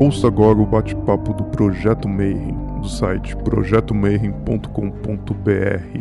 [0.00, 6.00] Ouça agora o bate-papo do Projeto Mayhem, do site projetomayhem.com.br.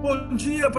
[0.00, 0.70] bom dia,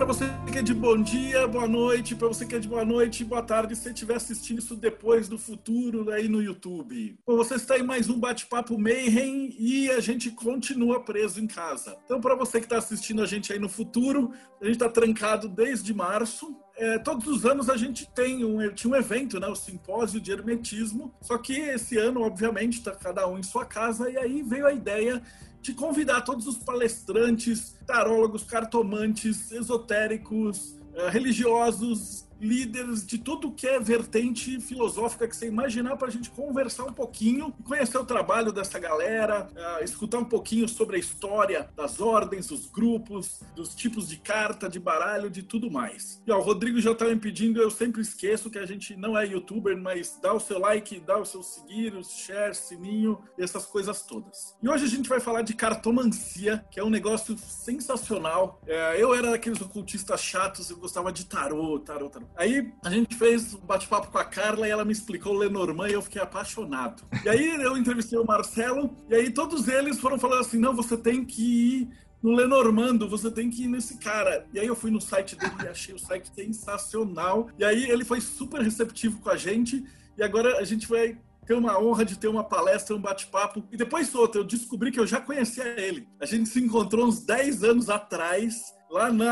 [1.47, 4.59] boa noite, para você que é de boa noite, boa tarde, se você estiver assistindo
[4.59, 7.17] isso depois do futuro aí no YouTube.
[7.25, 11.97] Bom, você está em mais um bate-papo Mayhem e a gente continua preso em casa.
[12.05, 15.49] Então, para você que está assistindo a gente aí no futuro, a gente está trancado
[15.49, 16.55] desde março.
[16.77, 20.31] É, todos os anos a gente tem um, tinha um evento, né, o simpósio de
[20.31, 21.11] hermetismo.
[21.21, 24.73] Só que esse ano, obviamente, está cada um em sua casa e aí veio a
[24.73, 25.23] ideia
[25.61, 33.79] de convidar todos os palestrantes, tarólogos, cartomantes, esotéricos, eh, religiosos, líderes de tudo que é
[33.79, 38.79] vertente filosófica que você imaginar para a gente conversar um pouquinho, conhecer o trabalho dessa
[38.79, 44.17] galera, uh, escutar um pouquinho sobre a história das ordens, dos grupos, dos tipos de
[44.17, 46.21] carta, de baralho, de tudo mais.
[46.25, 49.17] E ó, o Rodrigo já está me pedindo, eu sempre esqueço que a gente não
[49.17, 53.65] é youtuber, mas dá o seu like, dá o seu seguir, o share, sininho, essas
[53.65, 54.57] coisas todas.
[54.61, 58.59] E hoje a gente vai falar de cartomancia, que é um negócio sensacional.
[58.65, 62.30] É, eu era daqueles ocultistas chatos, eu gostava de tarô, tarô, tarô.
[62.37, 65.93] Aí a gente fez um bate-papo com a Carla e ela me explicou Lenormand e
[65.93, 67.03] eu fiquei apaixonado.
[67.23, 70.97] E aí eu entrevistei o Marcelo e aí todos eles foram falando assim: não, você
[70.97, 71.89] tem que ir
[72.21, 74.45] no Lenormando, você tem que ir nesse cara.
[74.53, 77.49] E aí eu fui no site dele e achei o site sensacional.
[77.57, 79.83] E aí ele foi super receptivo com a gente.
[80.17, 83.63] E agora a gente vai ter uma honra de ter uma palestra, um bate-papo.
[83.71, 86.07] E depois outra, eu descobri que eu já conhecia ele.
[86.19, 89.23] A gente se encontrou uns 10 anos atrás lá no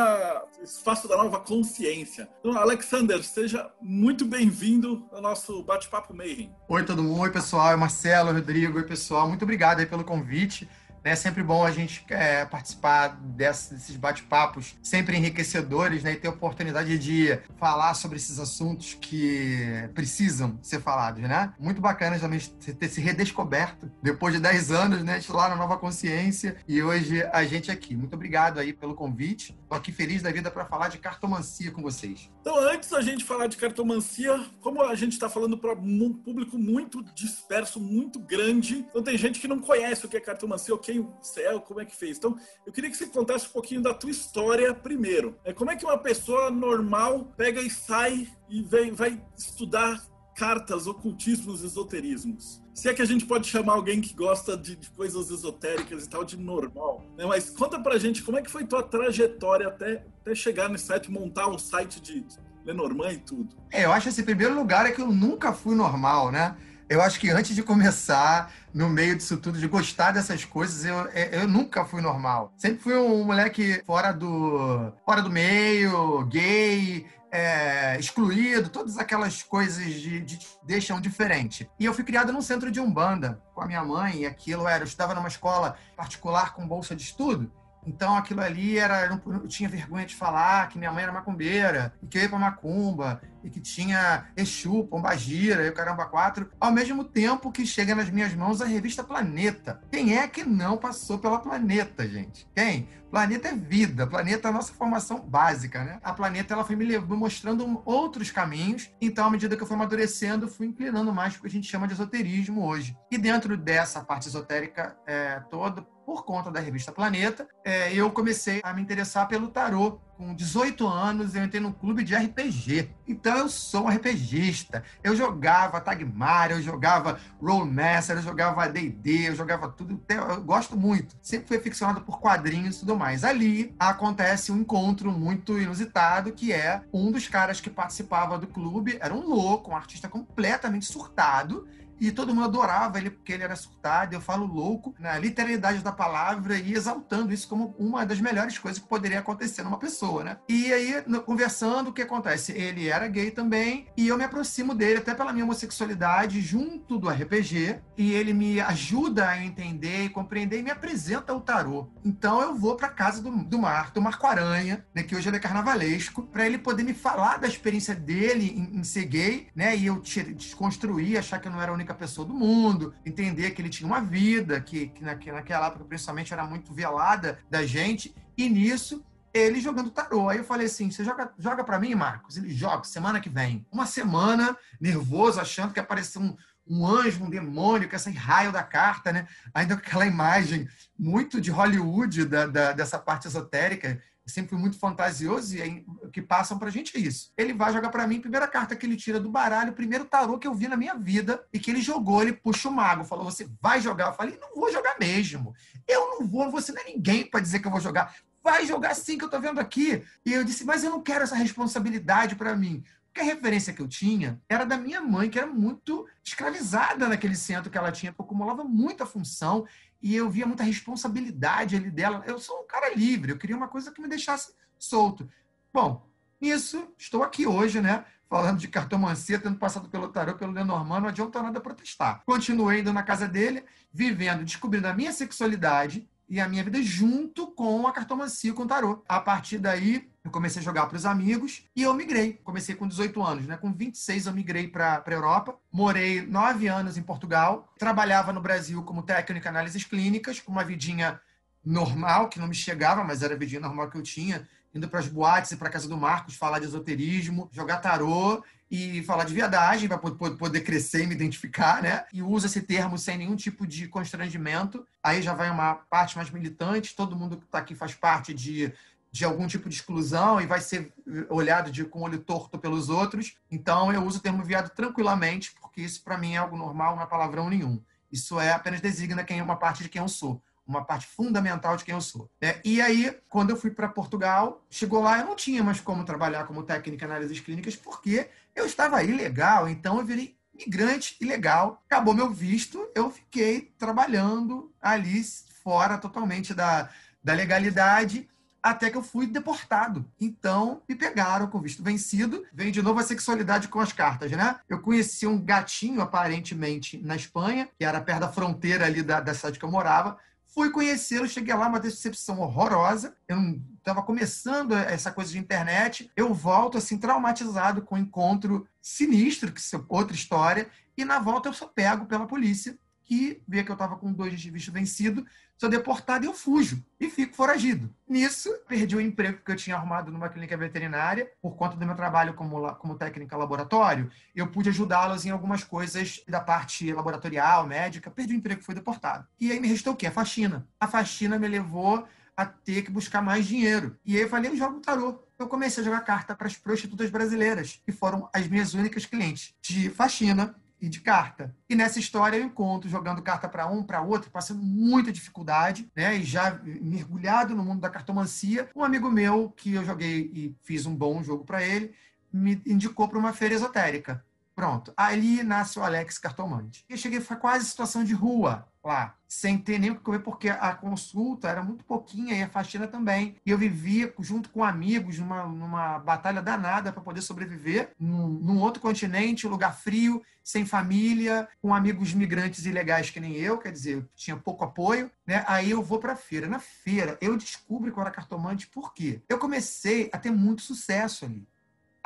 [0.64, 2.30] Espaço da Nova Consciência.
[2.40, 6.56] Então, Alexander, seja muito bem-vindo ao nosso bate-papo Mayhem.
[6.70, 7.20] Oi, todo mundo.
[7.20, 7.74] Oi, pessoal.
[7.74, 8.78] É Marcelo, Rodrigo.
[8.78, 9.28] Oi, pessoal.
[9.28, 10.70] Muito obrigado aí pelo convite.
[11.04, 16.32] É sempre bom a gente é, participar desses bate-papos sempre enriquecedores né, e ter a
[16.32, 21.22] oportunidade de falar sobre esses assuntos que precisam ser falados.
[21.22, 21.54] Né?
[21.60, 26.58] Muito bacana também ter se redescoberto depois de 10 anos né, lá na Nova Consciência
[26.68, 27.96] e hoje a gente aqui.
[27.96, 29.58] Muito obrigado aí pelo convite.
[29.70, 32.28] Estou aqui feliz da vida para falar de cartomancia com vocês.
[32.42, 36.58] Então, antes da gente falar de cartomancia, como a gente está falando para um público
[36.58, 40.80] muito disperso, muito grande, então tem gente que não conhece o que é cartomancia, o
[41.22, 42.18] você é, como é que fez.
[42.18, 42.36] Então,
[42.66, 45.38] eu queria que você contasse um pouquinho da tua história primeiro.
[45.44, 50.04] É, como é que uma pessoa normal pega e sai e vem, vai estudar
[50.36, 52.60] cartas, ocultismos, esoterismos?
[52.80, 56.10] Se é que a gente pode chamar alguém que gosta de, de coisas esotéricas e
[56.10, 57.04] tal de normal.
[57.18, 57.26] Né?
[57.26, 61.12] Mas conta pra gente como é que foi tua trajetória até, até chegar nesse site,
[61.12, 62.26] montar um site de
[62.64, 63.50] Lenormand e tudo.
[63.70, 66.56] É, eu acho esse primeiro lugar é que eu nunca fui normal, né?
[66.90, 71.08] eu acho que antes de começar, no meio disso tudo, de gostar dessas coisas, eu,
[71.14, 72.52] é, eu nunca fui normal.
[72.58, 79.86] Sempre fui um moleque fora do, fora do meio, gay, é, excluído, todas aquelas coisas
[79.86, 81.70] de, de, deixam diferente.
[81.80, 84.84] E eu fui criado num centro de umbanda com a minha mãe, e aquilo era,
[84.84, 87.52] eu estudava numa escola particular com bolsa de estudo,
[87.86, 89.06] então aquilo ali era.
[89.06, 92.40] Eu tinha vergonha de falar que minha mãe era macumbeira, e que eu ia pra
[92.40, 97.96] macumba, e que tinha Exu, Pombagira e o Caramba 4, ao mesmo tempo que chega
[97.96, 99.82] nas minhas mãos a revista Planeta.
[99.92, 102.48] Quem é que não passou pela Planeta, gente?
[102.56, 102.88] Quem?
[103.10, 106.00] Planeta é vida, Planeta é a nossa formação básica, né?
[106.04, 109.76] A Planeta ela foi me levando, mostrando outros caminhos, então à medida que eu fui
[109.76, 112.96] amadurecendo, fui inclinando mais para o que a gente chama de esoterismo hoje.
[113.10, 118.62] E dentro dessa parte esotérica é, toda, por conta da revista Planeta, é, eu comecei
[118.64, 122.90] a me interessar pelo tarô com 18 anos, eu entrei num clube de RPG.
[123.08, 124.84] Então eu sou um RPGista.
[125.02, 130.02] Eu jogava Tagmar, eu jogava Rollmaster, eu jogava D&D, eu jogava tudo.
[130.10, 131.16] Eu gosto muito.
[131.22, 133.24] Sempre fui aficionado por quadrinhos e tudo mais.
[133.24, 138.98] Ali acontece um encontro muito inusitado, que é um dos caras que participava do clube,
[139.00, 141.66] era um louco, um artista completamente surtado,
[142.00, 145.92] e todo mundo adorava ele porque ele era surtado, eu falo louco, na literalidade da
[145.92, 150.38] palavra, e exaltando isso como uma das melhores coisas que poderia acontecer numa pessoa, né?
[150.48, 152.52] E aí, conversando, o que acontece?
[152.52, 157.10] Ele era gay também, e eu me aproximo dele até pela minha homossexualidade junto do
[157.10, 161.90] RPG, e ele me ajuda a entender e compreender e me apresenta o tarô.
[162.04, 165.38] Então eu vou para casa do, do Marco, do Marco Aranha, né, que hoje ele
[165.38, 169.76] é carnavalesco, para ele poder me falar da experiência dele em, em ser gay, né?
[169.76, 170.02] E eu
[170.36, 173.70] desconstruir, achar que eu não era a única única pessoa do mundo, entender que ele
[173.70, 179.04] tinha uma vida, que, que naquela época, principalmente, era muito velada da gente, e nisso
[179.34, 180.30] ele jogando tarô.
[180.30, 182.38] Aí eu falei assim: você joga, joga para mim, Marcos?
[182.38, 183.66] Ele joga semana que vem.
[183.72, 186.36] Uma semana, nervoso, achando que apareceu um,
[186.68, 189.28] um anjo, um demônio, que essa raio da carta, né?
[189.54, 195.86] Ainda aquela imagem muito de Hollywood da, da, dessa parte esotérica, sempre muito fantasioso e
[196.14, 197.32] que passam pra gente é isso.
[197.38, 200.48] Ele vai jogar para mim, primeira carta que ele tira do baralho, primeiro tarô que
[200.48, 203.50] eu vi na minha vida e que ele jogou, ele puxa o mago, falou: "Você
[203.62, 205.54] vai jogar?" Eu falei: "Não vou jogar mesmo.
[205.88, 208.16] Eu não vou, você não é ninguém para dizer que eu vou jogar.
[208.42, 210.04] Vai jogar sim que eu tô vendo aqui".
[210.26, 212.84] E eu disse: "Mas eu não quero essa responsabilidade para mim".
[213.08, 217.36] Porque a referência que eu tinha era da minha mãe, que era muito escravizada naquele
[217.36, 219.66] centro que ela tinha, acumulava muita função
[220.02, 222.24] e eu via muita responsabilidade ali dela.
[222.26, 225.30] Eu sou um cara livre, eu queria uma coisa que me deixasse solto.
[225.74, 226.08] Bom,
[226.42, 228.06] isso, estou aqui hoje, né?
[228.30, 232.22] Falando de cartomancia, tendo passado pelo tarô, pelo Lenormand, não adianta nada protestar.
[232.26, 237.48] Continuei indo na casa dele, vivendo, descobrindo a minha sexualidade, e a minha vida junto
[237.48, 239.04] com a cartomancia, com o tarô.
[239.10, 242.34] A partir daí, eu comecei a jogar para os amigos e eu migrei.
[242.44, 243.56] Comecei com 18 anos, né?
[243.56, 245.56] Com 26 eu migrei para a Europa.
[245.72, 247.74] Morei nove anos em Portugal.
[247.78, 251.20] Trabalhava no Brasil como técnico em análises clínicas, com uma vidinha
[251.64, 254.48] normal, que não me chegava, mas era a vidinha normal que eu tinha.
[254.74, 259.02] Indo para as boates e para casa do Marcos, falar de esoterismo, jogar tarô e
[259.04, 262.06] falar de viadagem para poder crescer e me identificar, né?
[262.14, 264.86] E usa esse termo sem nenhum tipo de constrangimento.
[265.02, 268.72] Aí já vai uma parte mais militante, todo mundo que está aqui faz parte de,
[269.12, 270.94] de algum tipo de exclusão e vai ser
[271.30, 273.38] olhado de, com olho torto pelos outros.
[273.50, 277.04] Então eu uso o termo viado tranquilamente, porque isso para mim é algo normal, não
[277.04, 277.82] é palavrão nenhum.
[278.12, 281.76] Isso é apenas designa quem é uma parte de quem eu sou uma parte fundamental
[281.76, 282.30] de quem eu sou.
[282.40, 282.62] Né?
[282.64, 286.46] E aí, quando eu fui para Portugal, chegou lá, eu não tinha mais como trabalhar
[286.46, 291.82] como técnica em análises clínicas, porque eu estava ilegal, então eu virei migrante ilegal.
[291.88, 295.24] Acabou meu visto, eu fiquei trabalhando ali
[295.64, 296.90] fora totalmente da,
[297.24, 298.30] da legalidade
[298.62, 300.06] até que eu fui deportado.
[300.20, 302.46] Então, me pegaram com visto vencido.
[302.54, 304.60] Vem de novo a sexualidade com as cartas, né?
[304.68, 309.34] Eu conheci um gatinho, aparentemente, na Espanha, que era perto da fronteira ali da, da
[309.34, 310.18] cidade que eu morava.
[310.46, 313.14] Fui conhecê-lo, cheguei lá, uma decepção horrorosa.
[313.28, 313.38] Eu
[313.78, 316.12] estava começando essa coisa de internet.
[316.16, 320.68] Eu volto assim traumatizado com um encontro sinistro, que é outra história.
[320.98, 324.40] E na volta eu sou pego pela polícia, que vê que eu estava com dois
[324.40, 325.26] de visto vencido,
[325.60, 327.94] sou deportado e eu fujo e fico foragido.
[328.08, 331.96] Nisso, perdi o emprego que eu tinha arrumado numa clínica veterinária por conta do meu
[331.96, 334.10] trabalho como, como técnica laboratório.
[334.34, 338.10] Eu pude ajudá-los em algumas coisas da parte laboratorial, médica.
[338.10, 339.28] Perdi o emprego, fui deportado.
[339.38, 340.08] E aí me restou o quê?
[340.08, 340.66] A faxina.
[340.80, 342.08] A faxina me levou
[342.38, 343.98] a ter que buscar mais dinheiro.
[344.06, 345.22] E aí eu falei, eu jogo tarô.
[345.38, 349.54] Eu comecei a jogar carta para as prostitutas brasileiras, que foram as minhas únicas clientes
[349.62, 351.56] de faxina e de carta.
[351.70, 356.18] E nessa história eu encontro jogando carta para um, para outro, passando muita dificuldade, né?
[356.18, 360.86] E já mergulhado no mundo da cartomancia, um amigo meu que eu joguei e fiz
[360.86, 361.94] um bom jogo para ele,
[362.32, 364.24] me indicou para uma feira esotérica.
[364.60, 366.84] Pronto, ali nasce o Alex Cartomante.
[366.90, 370.50] Eu cheguei, foi quase situação de rua lá, sem ter nem o que comer, porque
[370.50, 373.38] a consulta era muito pouquinha e a faxina também.
[373.46, 378.60] E eu vivia junto com amigos numa, numa batalha danada para poder sobreviver num, num,
[378.60, 383.72] outro continente, um lugar frio, sem família, com amigos migrantes ilegais que nem eu, quer
[383.72, 385.10] dizer, tinha pouco apoio.
[385.26, 385.42] Né?
[385.48, 386.50] Aí eu vou para feira.
[386.50, 389.22] Na feira, eu descubro que eu era cartomante, por quê?
[389.30, 391.48] Eu comecei a ter muito sucesso ali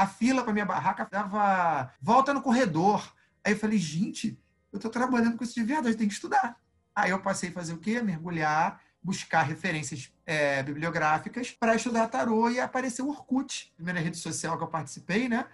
[0.03, 3.13] a fila para minha barraca dava volta no corredor.
[3.43, 4.37] Aí eu falei, gente,
[4.71, 6.57] eu estou trabalhando com isso de verdade, tenho que estudar.
[6.93, 8.01] Aí eu passei a fazer o quê?
[8.01, 14.57] Mergulhar, buscar referências é, bibliográficas para estudar tarô e apareceu o Orkut, primeira rede social
[14.57, 15.45] que eu participei, né?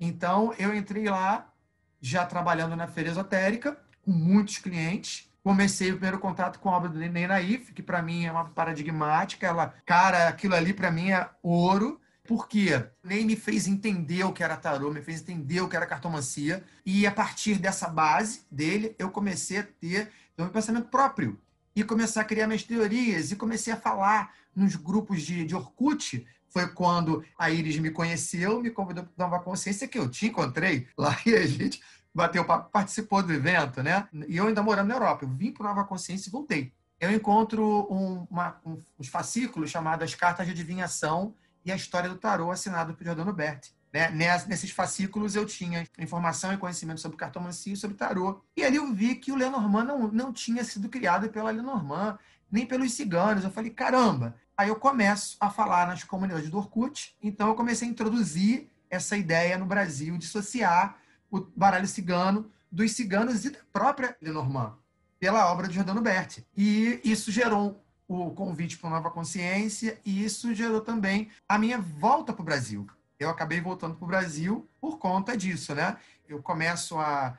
[0.00, 1.52] Então eu entrei lá,
[2.00, 5.30] já trabalhando na feira esotérica, com muitos clientes.
[5.42, 8.46] Comecei o primeiro contato com a obra do Nenê Naif, que para mim é uma
[8.46, 9.46] paradigmática.
[9.46, 12.00] Ela, cara, aquilo ali para mim é ouro.
[12.28, 15.86] Porque nem me fez entender o que era tarô, me fez entender o que era
[15.86, 16.62] cartomancia.
[16.84, 21.40] E a partir dessa base dele, eu comecei a ter um pensamento próprio.
[21.74, 23.32] E começar a criar minhas teorias.
[23.32, 26.26] E comecei a falar nos grupos de, de Orkut.
[26.50, 30.86] Foi quando a Iris me conheceu, me convidou para uma consciência que eu te encontrei
[30.98, 31.80] lá e a gente
[32.14, 34.06] bateu papo, participou do evento, né?
[34.28, 35.24] E eu ainda morando na Europa.
[35.24, 36.74] Eu vim para Nova Consciência e voltei.
[37.00, 41.34] Eu encontro um, uma, um, uns fascículos chamados Cartas de Adivinhação
[41.68, 43.74] e a história do tarô assinado por Giordano Berti.
[43.92, 44.10] Né?
[44.10, 48.42] Nesses fascículos eu tinha informação e conhecimento sobre cartomancia e sobre tarô.
[48.56, 52.18] E ali eu vi que o Lenormand não, não tinha sido criado pela Lenormand,
[52.50, 53.44] nem pelos ciganos.
[53.44, 54.34] Eu falei, caramba!
[54.56, 57.14] Aí eu começo a falar nas comunidades do Orkut.
[57.22, 60.96] Então eu comecei a introduzir essa ideia no Brasil, dissociar
[61.30, 64.74] o baralho cigano dos ciganos e da própria Lenormand,
[65.20, 66.46] pela obra de Giordano Berti.
[66.56, 72.32] E isso gerou o convite para Nova Consciência e isso gerou também a minha volta
[72.32, 72.86] para o Brasil.
[73.20, 75.98] Eu acabei voltando para o Brasil por conta disso, né?
[76.26, 77.36] Eu começo a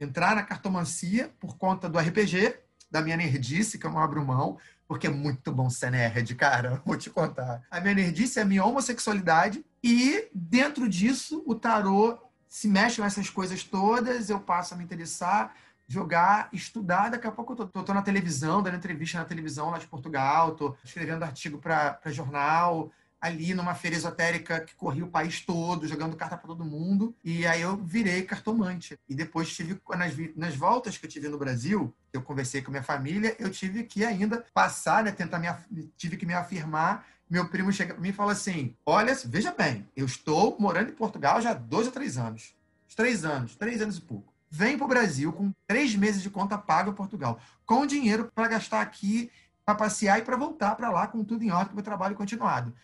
[0.00, 2.56] entrar na cartomancia por conta do RPG,
[2.90, 6.82] da minha nerdice, que eu não abro mão, porque é muito bom ser nerd, cara,
[6.86, 7.62] vou te contar.
[7.70, 13.28] A minha nerdice é a minha homossexualidade, e dentro disso, o tarô se mexe nessas
[13.28, 15.54] coisas todas, eu passo a me interessar,
[15.88, 17.10] jogar, estudar.
[17.10, 20.54] Daqui a pouco eu tô, tô, na televisão, dando entrevista na televisão lá de Portugal,
[20.54, 26.14] tô escrevendo artigo para jornal, ali numa feira esotérica que corria o país todo, jogando
[26.14, 27.16] carta para todo mundo.
[27.24, 28.98] E aí eu virei cartomante.
[29.08, 32.82] E depois tive, nas, nas voltas que eu tive no Brasil, eu conversei com minha
[32.82, 35.48] família, eu tive que ainda passar, né, tentar me,
[35.96, 37.06] tive que me afirmar.
[37.28, 40.94] Meu primo chega para mim e fala assim: Olha, veja bem, eu estou morando em
[40.94, 42.54] Portugal já há dois ou três anos.
[42.96, 44.37] Três anos, três anos e pouco.
[44.50, 48.80] Vem para o Brasil com três meses de conta paga Portugal, com dinheiro para gastar
[48.80, 49.30] aqui,
[49.64, 52.74] para passear e para voltar para lá com tudo em ordem, com o trabalho continuado.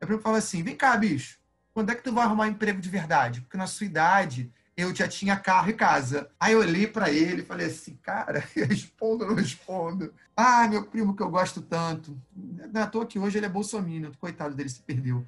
[0.00, 1.38] Eu primo fala assim: vem cá, bicho,
[1.72, 3.40] quando é que tu vai arrumar emprego de verdade?
[3.40, 6.28] Porque na sua idade eu já tinha carro e casa.
[6.38, 10.12] Aí eu olhei para ele e falei assim, cara, respondo ou não respondo?
[10.36, 12.20] Ah, meu primo que eu gosto tanto.
[12.34, 15.24] Não é à toa que hoje ele é bolsominion, coitado dele se perdeu.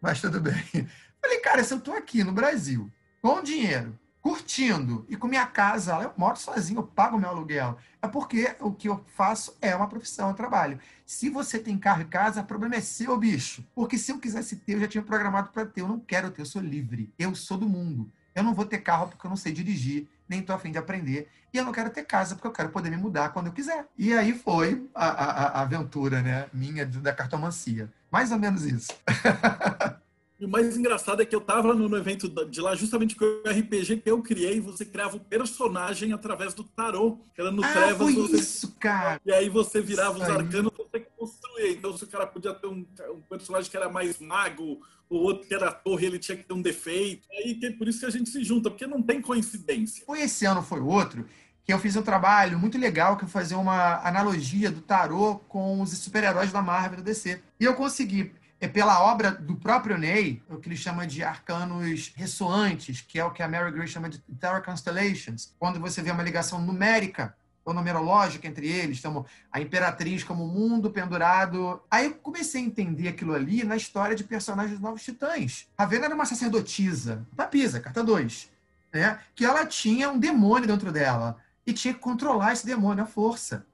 [0.00, 0.62] Mas tudo bem.
[1.20, 2.90] Falei, cara, se eu tô aqui no Brasil,
[3.20, 7.78] com dinheiro, curtindo e com minha casa, eu moro sozinho, eu pago meu aluguel.
[8.02, 10.78] É porque o que eu faço é uma profissão, é um trabalho.
[11.06, 13.64] Se você tem carro e casa, o problema é seu, bicho.
[13.74, 15.80] Porque se eu quisesse ter, eu já tinha programado para ter.
[15.80, 17.12] Eu não quero ter, eu sou livre.
[17.18, 18.10] Eu sou do mundo.
[18.34, 21.28] Eu não vou ter carro porque eu não sei dirigir, nem estou afim de aprender.
[21.52, 23.86] E eu não quero ter casa porque eu quero poder me mudar quando eu quiser.
[23.98, 27.92] E aí foi a, a, a aventura né, minha da cartomancia.
[28.10, 28.92] Mais ou menos isso.
[30.40, 33.42] E o mais engraçado é que eu tava no, evento de lá justamente com o
[33.46, 37.62] RPG que eu criei, você criava o um personagem através do tarô, que era no
[37.62, 37.98] ah, Trevas.
[37.98, 38.36] Foi você...
[38.36, 39.20] isso, cara!
[39.26, 40.86] E aí você virava isso os arcanos, aí.
[40.90, 41.72] você construía.
[41.72, 44.80] Então, se o cara podia ter um, um, personagem que era mais mago,
[45.10, 47.26] o outro que era torre, ele tinha que ter um defeito.
[47.30, 50.06] E aí tem por isso que a gente se junta, porque não tem coincidência.
[50.06, 51.26] Foi esse ano, foi outro,
[51.66, 55.82] que eu fiz um trabalho muito legal que eu fazia uma analogia do tarô com
[55.82, 57.42] os super-heróis da Marvel da DC.
[57.60, 62.12] E eu consegui é pela obra do próprio Ney, o que ele chama de arcanos
[62.14, 66.10] ressoantes, que é o que a Mary Gray chama de Terra Constellations, quando você vê
[66.10, 71.80] uma ligação numérica ou numerológica entre eles, como a imperatriz como mundo pendurado.
[71.90, 75.66] Aí eu comecei a entender aquilo ali na história de personagens dos Novos Titãs.
[75.78, 78.50] Ravena era uma sacerdotisa, Papisa, carta 2,
[78.92, 79.18] né?
[79.34, 83.64] que ela tinha um demônio dentro dela e tinha que controlar esse demônio à força.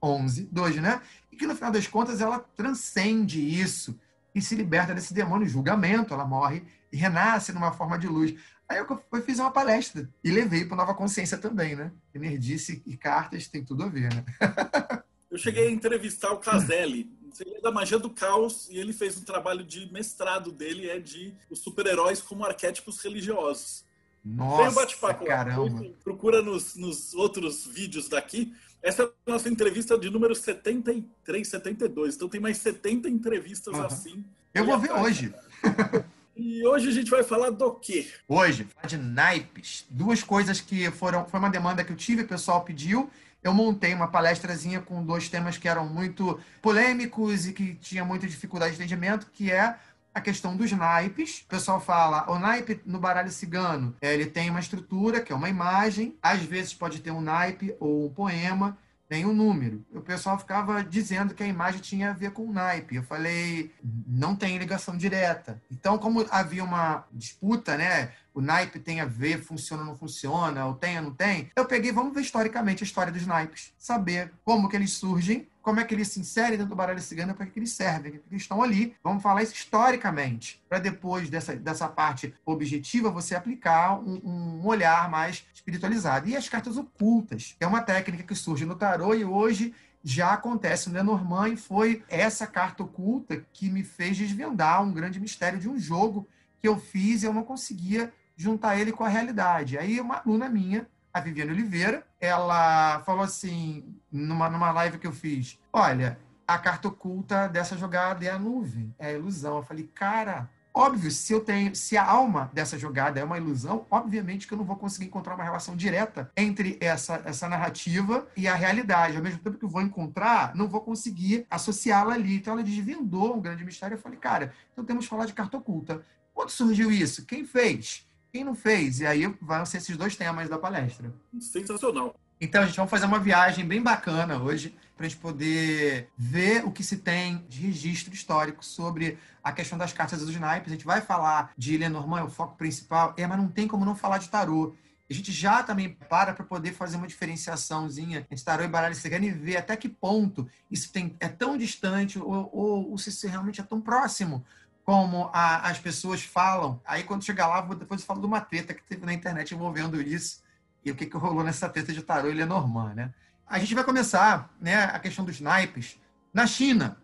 [0.00, 1.00] 11, 2, né?
[1.32, 3.98] E que no final das contas ela transcende isso
[4.36, 6.62] e se liberta desse demônio julgamento, ela morre
[6.92, 8.34] e renasce numa forma de luz.
[8.68, 11.90] Aí eu, eu fiz uma palestra e levei para Nova Consciência também, né?
[12.14, 14.24] Energice e cartas tem tudo a ver, né?
[15.30, 19.16] eu cheguei a entrevistar o Caselli, ele é da magia do caos e ele fez
[19.16, 23.86] um trabalho de mestrado dele é de os super-heróis como arquétipos religiosos.
[24.22, 25.82] Nossa, caramba.
[25.82, 25.90] Lá.
[26.04, 28.52] Procura nos, nos outros vídeos daqui.
[28.86, 32.14] Essa é a nossa entrevista de número 73, 72.
[32.14, 33.84] Então tem mais 70 entrevistas uhum.
[33.84, 34.24] assim.
[34.54, 35.34] Eu vou ver hoje.
[36.38, 38.06] E hoje a gente vai falar do quê?
[38.28, 39.86] Hoje, de naipes.
[39.88, 41.24] Duas coisas que foram.
[41.24, 43.08] Foi uma demanda que eu tive, o pessoal pediu.
[43.42, 48.26] Eu montei uma palestrazinha com dois temas que eram muito polêmicos e que tinha muita
[48.26, 49.78] dificuldade de entendimento, que é
[50.16, 51.42] a questão dos naipes.
[51.42, 55.36] O pessoal fala, o naipe no baralho cigano, é, ele tem uma estrutura, que é
[55.36, 58.78] uma imagem, às vezes pode ter um naipe ou um poema,
[59.10, 59.84] nem um número.
[59.92, 62.96] O pessoal ficava dizendo que a imagem tinha a ver com o naipe.
[62.96, 63.70] Eu falei,
[64.06, 65.62] não tem ligação direta.
[65.70, 68.10] Então, como havia uma disputa, né?
[68.32, 71.66] O naipe tem a ver, funciona ou não funciona, ou tem ou não tem, eu
[71.66, 75.84] peguei, vamos ver historicamente a história dos naipes, saber como que eles surgem como é
[75.84, 78.62] que eles se inserem dentro do baralho cigano, para que eles servem, que eles estão
[78.62, 78.94] ali.
[79.02, 85.10] Vamos falar isso historicamente, para depois dessa, dessa parte objetiva você aplicar um, um, olhar
[85.10, 86.28] mais espiritualizado.
[86.28, 90.88] E as cartas ocultas, é uma técnica que surge no tarô e hoje já acontece
[90.88, 95.68] no Lenormand e foi essa carta oculta que me fez desvendar um grande mistério de
[95.68, 96.28] um jogo
[96.60, 99.76] que eu fiz e eu não conseguia juntar ele com a realidade.
[99.76, 105.12] Aí uma aluna minha a Viviane Oliveira, ela falou assim, numa, numa live que eu
[105.12, 109.56] fiz, olha, a carta oculta dessa jogada é a nuvem, é a ilusão.
[109.56, 113.86] Eu falei, cara, óbvio, se eu tenho, se a alma dessa jogada é uma ilusão,
[113.90, 118.46] obviamente que eu não vou conseguir encontrar uma relação direta entre essa, essa narrativa e
[118.46, 119.16] a realidade.
[119.16, 122.36] Ao mesmo tempo que eu vou encontrar, não vou conseguir associá-la ali.
[122.36, 123.94] Então ela desvendou um grande mistério.
[123.94, 126.02] Eu falei, cara, então temos que falar de carta oculta.
[126.34, 127.24] Quando surgiu isso?
[127.24, 128.06] Quem fez?
[128.36, 129.00] Quem não fez?
[129.00, 131.12] E aí vão ser esses dois temas da palestra.
[131.40, 132.14] Sensacional.
[132.38, 136.64] Então, a gente vai fazer uma viagem bem bacana hoje para a gente poder ver
[136.66, 140.70] o que se tem de registro histórico sobre a questão das cartas dos naipes.
[140.70, 143.86] A gente vai falar de Lenormand, é o foco principal, é, mas não tem como
[143.86, 144.74] não falar de tarô.
[145.08, 149.24] A gente já também para para poder fazer uma diferenciaçãozinha entre tarô e baralho cigano
[149.24, 153.26] e ver até que ponto isso tem, é tão distante ou, ou, ou se isso
[153.28, 154.44] realmente é tão próximo
[154.86, 156.80] como a, as pessoas falam.
[156.86, 160.00] Aí quando chegar lá, depois eu falo de uma treta que teve na internet envolvendo
[160.00, 160.40] isso
[160.84, 163.12] e o que, que rolou nessa treta de tarô e Lenormand, né?
[163.44, 166.00] A gente vai começar né, a questão dos naipes
[166.32, 166.96] na China.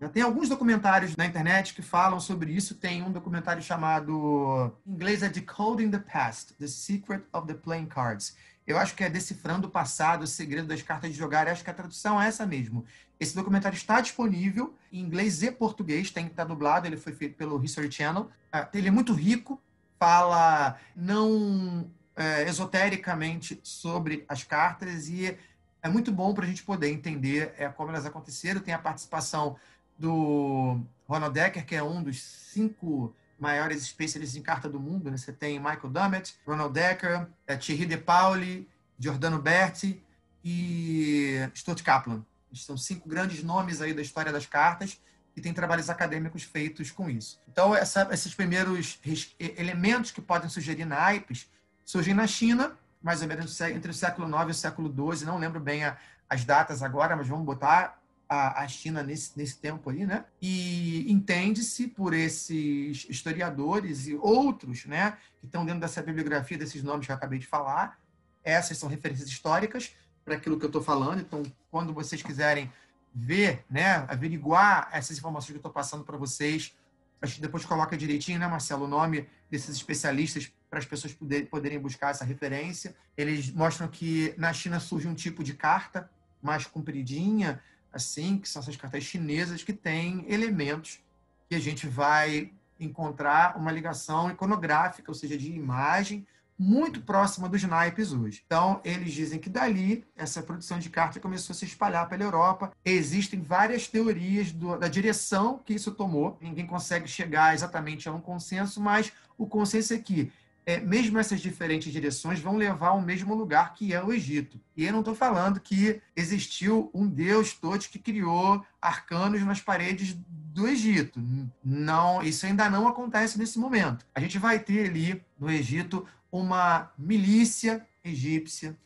[0.00, 2.74] Já tem alguns documentários na internet que falam sobre isso.
[2.74, 7.86] Tem um documentário chamado, em inglês é Decoding the Past, The Secret of the Playing
[7.86, 8.36] Cards.
[8.66, 11.46] Eu acho que é Decifrando o Passado, o Segredo das Cartas de Jogar.
[11.46, 12.84] Eu acho que a tradução é essa mesmo.
[13.20, 17.36] Esse documentário está disponível em inglês e português, tem que estar dublado, ele foi feito
[17.36, 18.30] pelo History Channel.
[18.52, 19.60] Ah, ele é muito rico,
[19.98, 25.36] fala não é, esotericamente sobre as cartas e
[25.82, 28.60] é muito bom para a gente poder entender é, como elas aconteceram.
[28.60, 29.56] Tem a participação
[29.98, 35.10] do Ronald Decker, que é um dos cinco maiores especialistas em carta do mundo.
[35.10, 35.16] Né?
[35.16, 40.02] Você tem Michael Dummett, Ronald Decker, é, Thierry De Pauli, Giordano Berti
[40.44, 42.24] e Stuart Kaplan.
[42.52, 45.00] São cinco grandes nomes aí da história das cartas
[45.36, 47.40] e tem trabalhos acadêmicos feitos com isso.
[47.48, 48.98] Então, essa, esses primeiros
[49.38, 51.48] elementos que podem sugerir naipes
[51.84, 55.26] surgem na China, mais ou menos entre o século IX e o século XII.
[55.26, 55.96] Não lembro bem a,
[56.28, 60.24] as datas agora, mas vamos botar a, a China nesse, nesse tempo aí, né?
[60.42, 67.06] E entende-se por esses historiadores e outros, né, que estão dentro dessa bibliografia desses nomes
[67.06, 67.98] que eu acabei de falar.
[68.44, 69.94] Essas são referências históricas
[70.28, 71.20] para aquilo que eu estou falando.
[71.20, 72.70] Então, quando vocês quiserem
[73.14, 76.76] ver, né, averiguar essas informações que eu estou passando para vocês,
[77.20, 81.46] a gente depois coloca direitinho, né, Marcelo, o nome desses especialistas para as pessoas poder,
[81.46, 82.94] poderem buscar essa referência.
[83.16, 86.10] Eles mostram que na China surge um tipo de carta
[86.42, 91.00] mais compridinha, assim, que são essas cartas chinesas que têm elementos
[91.48, 96.26] que a gente vai encontrar uma ligação iconográfica, ou seja, de imagem,
[96.58, 98.42] muito próxima dos naipes hoje.
[98.44, 102.72] Então, eles dizem que dali essa produção de carta começou a se espalhar pela Europa.
[102.84, 106.36] Existem várias teorias do, da direção que isso tomou.
[106.40, 110.32] Ninguém consegue chegar exatamente a um consenso, mas o consenso é que
[110.68, 114.60] é, mesmo essas diferentes direções vão levar ao mesmo lugar que é o Egito.
[114.76, 120.14] E eu não estou falando que existiu um Deus todo que criou arcanos nas paredes
[120.28, 121.22] do Egito.
[121.64, 124.04] Não, isso ainda não acontece nesse momento.
[124.14, 128.76] A gente vai ter ali no Egito uma milícia egípcia,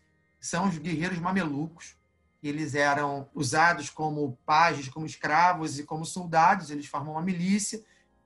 [0.41, 1.97] são os guerreiros mamelucos.
[2.43, 6.71] Eles eram usados como pajes, como escravos e como soldados.
[6.71, 7.83] Eles formam uma milícia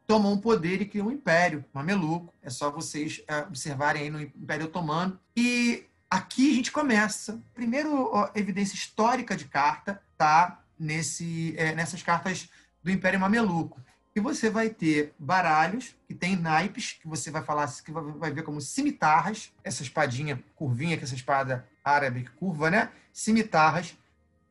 [0.07, 2.33] tomou um poder e criou um império mameluco.
[2.43, 5.19] É só vocês é, observarem aí no Império Otomano.
[5.37, 7.43] E aqui a gente começa.
[7.53, 12.49] Primeiro, a evidência histórica de carta tá nesse, é, nessas cartas
[12.83, 13.81] do Império Mameluco.
[14.17, 18.45] E você vai ter baralhos que tem naipes, que você vai falar, que vai ver
[18.45, 22.91] como cimitarras, essa espadinha curvinha, que essa espada árabe curva, né?
[23.13, 23.95] Cimitarras,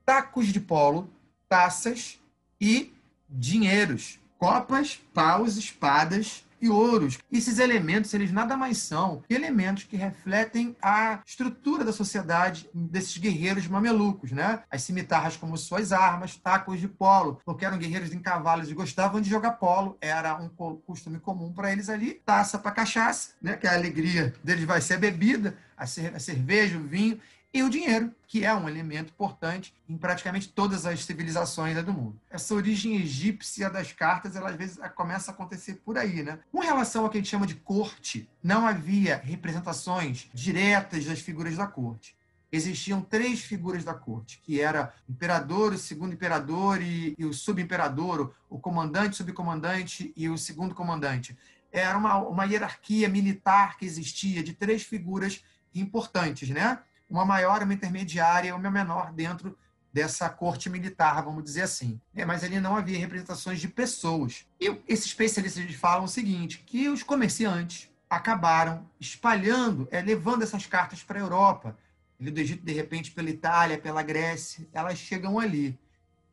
[0.06, 1.10] tacos de polo,
[1.50, 2.22] taças
[2.62, 2.94] e
[3.28, 7.18] dinheiros copas, paus, espadas e ouros.
[7.32, 13.18] Esses elementos, eles nada mais são que elementos que refletem a estrutura da sociedade desses
[13.18, 14.64] guerreiros mamelucos, né?
[14.70, 19.22] As cimitarras como suas armas, tacos de polo, porque eram guerreiros em cavalos e gostavam
[19.22, 22.22] de jogar polo, era um costume comum para eles ali.
[22.26, 23.56] Taça para cachaça, né?
[23.58, 27.20] Que a alegria deles vai ser a bebida, a cerveja, o vinho
[27.56, 32.20] e o dinheiro, que é um elemento importante em praticamente todas as civilizações do mundo.
[32.30, 36.38] Essa origem egípcia das cartas, ela às vezes começa a acontecer por aí, né?
[36.52, 41.56] Com relação ao que a gente chama de corte, não havia representações diretas das figuras
[41.56, 42.14] da corte.
[42.52, 47.34] Existiam três figuras da corte, que era o imperador, o segundo imperador e, e o
[47.34, 51.38] subimperador, o comandante, subcomandante e o segundo comandante.
[51.72, 55.42] Era uma, uma hierarquia militar que existia de três figuras
[55.74, 56.80] importantes, né?
[57.10, 59.58] Uma maior, uma intermediária e uma menor dentro
[59.92, 62.02] dessa corte militar, vamos dizer assim.
[62.14, 64.46] É, mas ali não havia representações de pessoas.
[64.60, 71.02] E esses especialistas falam o seguinte, que os comerciantes acabaram espalhando, é, levando essas cartas
[71.02, 71.78] para a Europa.
[72.20, 75.80] Ali do Egito, de repente, pela Itália, pela Grécia, elas chegam ali.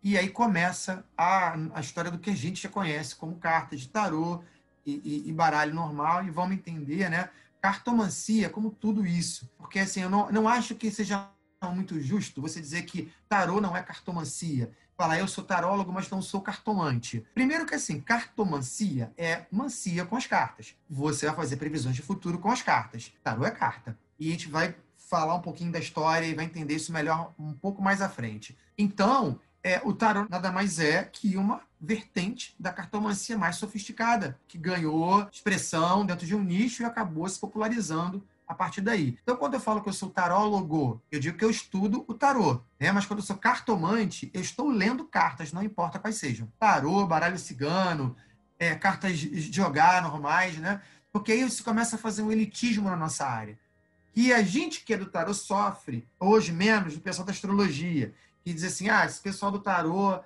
[0.03, 3.89] E aí começa a, a história do que a gente já conhece como cartas de
[3.89, 4.43] tarô
[4.85, 7.31] e, e, e baralho normal, e vamos entender né,
[7.62, 9.48] cartomancia como tudo isso.
[9.57, 11.31] Porque assim, eu não, não acho que seja
[11.72, 14.72] muito justo você dizer que tarô não é cartomancia.
[14.96, 17.25] Falar, eu sou tarólogo, mas não sou cartomante.
[17.33, 20.75] Primeiro que assim, cartomancia é mancia com as cartas.
[20.90, 23.12] Você vai fazer previsões de futuro com as cartas.
[23.22, 23.96] Tarô é carta.
[24.18, 27.53] E a gente vai falar um pouquinho da história e vai entender isso melhor um
[27.53, 28.57] pouco mais à frente.
[28.77, 34.59] Então, é, o tarô nada mais é que uma vertente da cartomancia mais sofisticada, que
[34.59, 39.18] ganhou expressão dentro de um nicho e acabou se popularizando a partir daí.
[39.22, 42.61] Então, quando eu falo que eu sou tarólogo, eu digo que eu estudo o tarô.
[42.79, 42.92] Né?
[42.92, 46.53] Mas quando eu sou cartomante, eu estou lendo cartas, não importa quais sejam.
[46.59, 48.14] Tarô, baralho cigano,
[48.59, 50.81] é, cartas de jogar normais, né?
[51.11, 53.59] Porque aí você começa a fazer um elitismo na nossa área.
[54.14, 58.12] E a gente que é do tarô sofre, hoje menos, do pessoal da astrologia,
[58.44, 60.20] que diz assim: ah, esse pessoal do tarô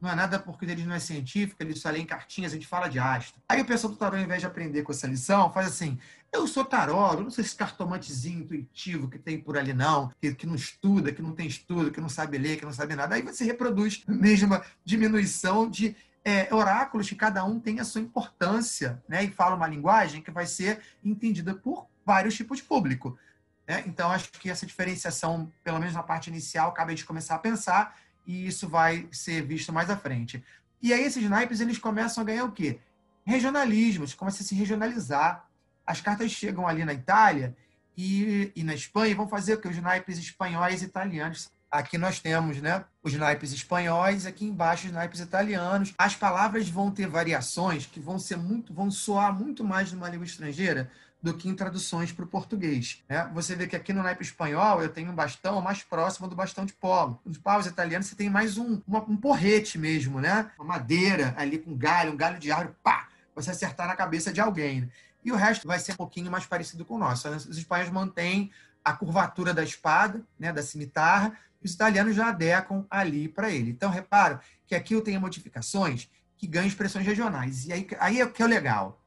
[0.00, 2.88] não é nada porque eles não é científico, eles só leem cartinhas, a gente fala
[2.88, 3.40] de astro.
[3.48, 5.98] Aí o pessoal do tarô, ao invés de aprender com essa lição, faz assim:
[6.32, 10.46] eu sou eu não sou esse cartomantezinho intuitivo que tem por ali, não, que, que
[10.46, 13.14] não estuda, que não tem estudo, que não sabe ler, que não sabe nada.
[13.14, 18.00] Aí você reproduz a mesma diminuição de é, oráculos que cada um tem a sua
[18.00, 19.24] importância, né?
[19.24, 23.18] E fala uma linguagem que vai ser entendida por vários tipos de público.
[23.66, 23.84] Né?
[23.86, 27.96] Então, acho que essa diferenciação, pelo menos na parte inicial, acabei de começar a pensar
[28.26, 30.42] e isso vai ser visto mais à frente.
[30.80, 32.80] E aí esses naipes eles começam a ganhar o quê?
[33.24, 35.48] Regionalismos, começam a se regionalizar.
[35.86, 37.56] As cartas chegam ali na Itália
[37.96, 39.68] e, e na Espanha e vão fazer o que?
[39.68, 41.50] Os naipes espanhóis e italianos.
[41.70, 45.94] Aqui nós temos né, os naipes espanhóis, aqui embaixo os naipes italianos.
[45.96, 50.26] As palavras vão ter variações que vão ser muito, vão soar muito mais numa língua
[50.26, 50.90] estrangeira
[51.22, 53.00] do que em traduções para o português.
[53.08, 53.30] Né?
[53.32, 56.66] Você vê que aqui no naipe espanhol eu tenho um bastão mais próximo do bastão
[56.66, 57.20] de polo.
[57.24, 60.50] Nos paus italianos você tem mais um, uma, um porrete mesmo, né?
[60.58, 63.08] Uma madeira ali com galho, um galho de árvore, pá!
[63.36, 64.82] Você acertar na cabeça de alguém.
[64.82, 64.88] Né?
[65.24, 67.28] E o resto vai ser um pouquinho mais parecido com o nosso.
[67.28, 68.50] Os espanhóis mantêm
[68.84, 73.70] a curvatura da espada, né, da cimitarra, e os italianos já adequam ali para ele.
[73.70, 77.66] Então, reparo que aqui eu tenho modificações que ganham expressões regionais.
[77.66, 79.00] E aí, aí é o que é legal.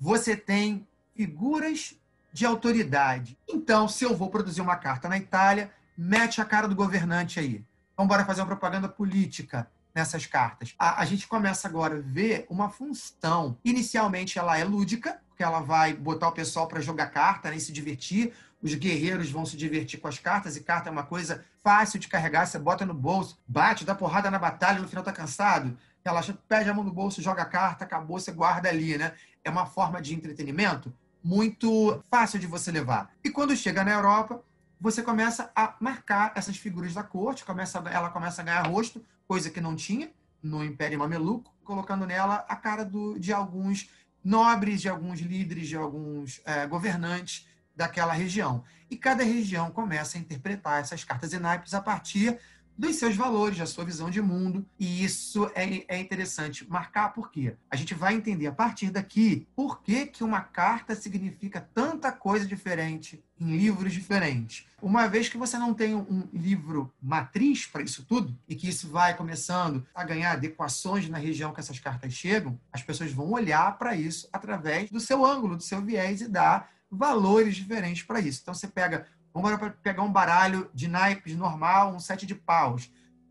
[0.00, 0.88] Você tem
[1.20, 1.94] figuras
[2.32, 3.36] de autoridade.
[3.46, 7.62] Então, se eu vou produzir uma carta na Itália, mete a cara do governante aí.
[7.94, 10.74] Vamos embora fazer uma propaganda política nessas cartas.
[10.78, 13.58] A, a, gente começa agora a ver uma função.
[13.62, 17.60] Inicialmente, ela é lúdica, porque ela vai botar o pessoal para jogar carta, né, e
[17.60, 18.32] se divertir.
[18.62, 22.08] Os guerreiros vão se divertir com as cartas, e carta é uma coisa fácil de
[22.08, 22.46] carregar.
[22.46, 25.76] Você bota no bolso, bate, dá porrada na batalha, no final tá cansado.
[26.02, 29.12] Relaxa, pede a mão no bolso, joga a carta, acabou, você guarda ali, né?
[29.44, 30.90] É uma forma de entretenimento
[31.22, 33.12] muito fácil de você levar.
[33.22, 34.42] E quando chega na Europa,
[34.80, 39.50] você começa a marcar essas figuras da corte, começa, ela começa a ganhar rosto, coisa
[39.50, 40.10] que não tinha
[40.42, 43.90] no Império Mameluco, colocando nela a cara do, de alguns
[44.24, 48.64] nobres, de alguns líderes, de alguns é, governantes daquela região.
[48.90, 52.38] E cada região começa a interpretar essas cartas e naipes a partir
[52.80, 54.64] dos seus valores, da sua visão de mundo.
[54.78, 59.82] E isso é, é interessante marcar porque a gente vai entender a partir daqui por
[59.82, 64.66] que, que uma carta significa tanta coisa diferente em livros diferentes.
[64.80, 68.88] Uma vez que você não tem um livro matriz para isso tudo, e que isso
[68.88, 73.76] vai começando a ganhar adequações na região que essas cartas chegam, as pessoas vão olhar
[73.76, 78.40] para isso através do seu ângulo, do seu viés e dar valores diferentes para isso.
[78.42, 79.50] Então você pega Vamos
[79.82, 82.90] pegar um baralho de naipes normal, um sete de paus.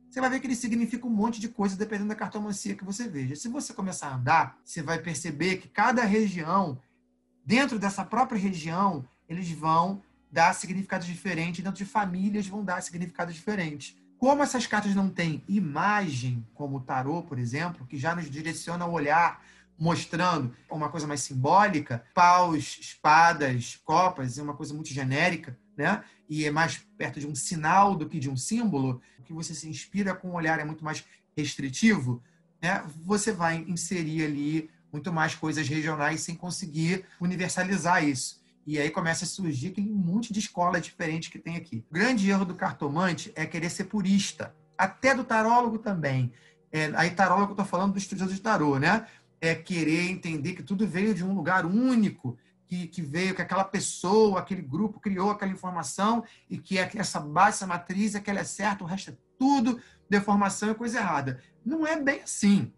[0.09, 3.07] Você vai ver que ele significa um monte de coisa dependendo da cartomancia que você
[3.07, 3.35] veja.
[3.35, 6.79] Se você começar a andar, você vai perceber que cada região,
[7.45, 13.35] dentro dessa própria região, eles vão dar significados diferentes, dentro de famílias vão dar significados
[13.35, 13.95] diferentes.
[14.17, 18.85] Como essas cartas não têm imagem, como o tarô, por exemplo, que já nos direciona
[18.85, 19.41] o olhar,
[19.77, 26.03] mostrando uma coisa mais simbólica, paus, espadas, copas, é uma coisa muito genérica, né?
[26.29, 29.67] E é mais perto de um sinal do que de um símbolo, que você se
[29.69, 32.21] inspira com o olhar é muito mais restritivo,
[32.61, 32.83] né?
[33.05, 38.41] Você vai inserir ali muito mais coisas regionais sem conseguir universalizar isso.
[38.67, 41.85] E aí começa a surgir aquele monte de escola diferente que tem aqui.
[41.89, 46.31] O grande erro do cartomante é querer ser purista, até do tarólogo também.
[46.71, 49.07] É, aí tarólogo eu estou falando do estudioso de tarô, né?
[49.39, 52.37] É querer entender que tudo veio de um lugar único
[52.69, 57.19] que, que, veio, que aquela pessoa, aquele grupo criou aquela informação e que é essa
[57.19, 60.99] base, essa matriz, é que ela é certa, o resto é tudo deformação e coisa
[60.99, 61.41] errada.
[61.65, 62.71] Não é bem assim.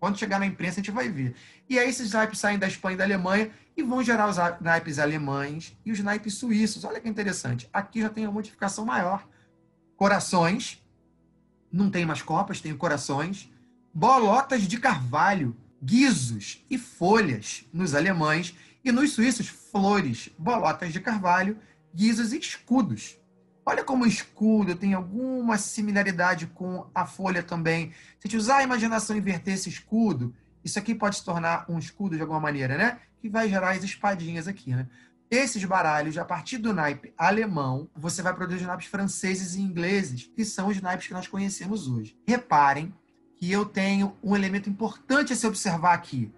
[0.00, 1.34] Quando chegar na imprensa, a gente vai ver.
[1.68, 4.98] E aí esses naipes saem da Espanha e da Alemanha e vão gerar os naipes
[4.98, 6.84] alemães e os naipes suíços.
[6.84, 7.68] Olha que interessante.
[7.70, 9.28] Aqui já tem a modificação maior.
[9.94, 10.82] Corações.
[11.70, 13.52] Não tem mais copas, tem corações.
[13.92, 18.54] Bolotas de carvalho, guizos e folhas nos alemães
[18.88, 21.58] e nos suíços, flores, bolotas de carvalho,
[21.94, 23.18] guizos e escudos.
[23.64, 27.90] Olha como o escudo tem alguma similaridade com a folha também.
[28.18, 31.66] Se a gente usar a imaginação e inverter esse escudo, isso aqui pode se tornar
[31.68, 32.98] um escudo de alguma maneira, né?
[33.20, 34.88] Que vai gerar as espadinhas aqui, né?
[35.30, 40.46] Esses baralhos, a partir do naipe alemão, você vai produzir naipes franceses e ingleses, que
[40.46, 42.16] são os naipes que nós conhecemos hoje.
[42.26, 42.94] Reparem
[43.36, 46.32] que eu tenho um elemento importante a se observar aqui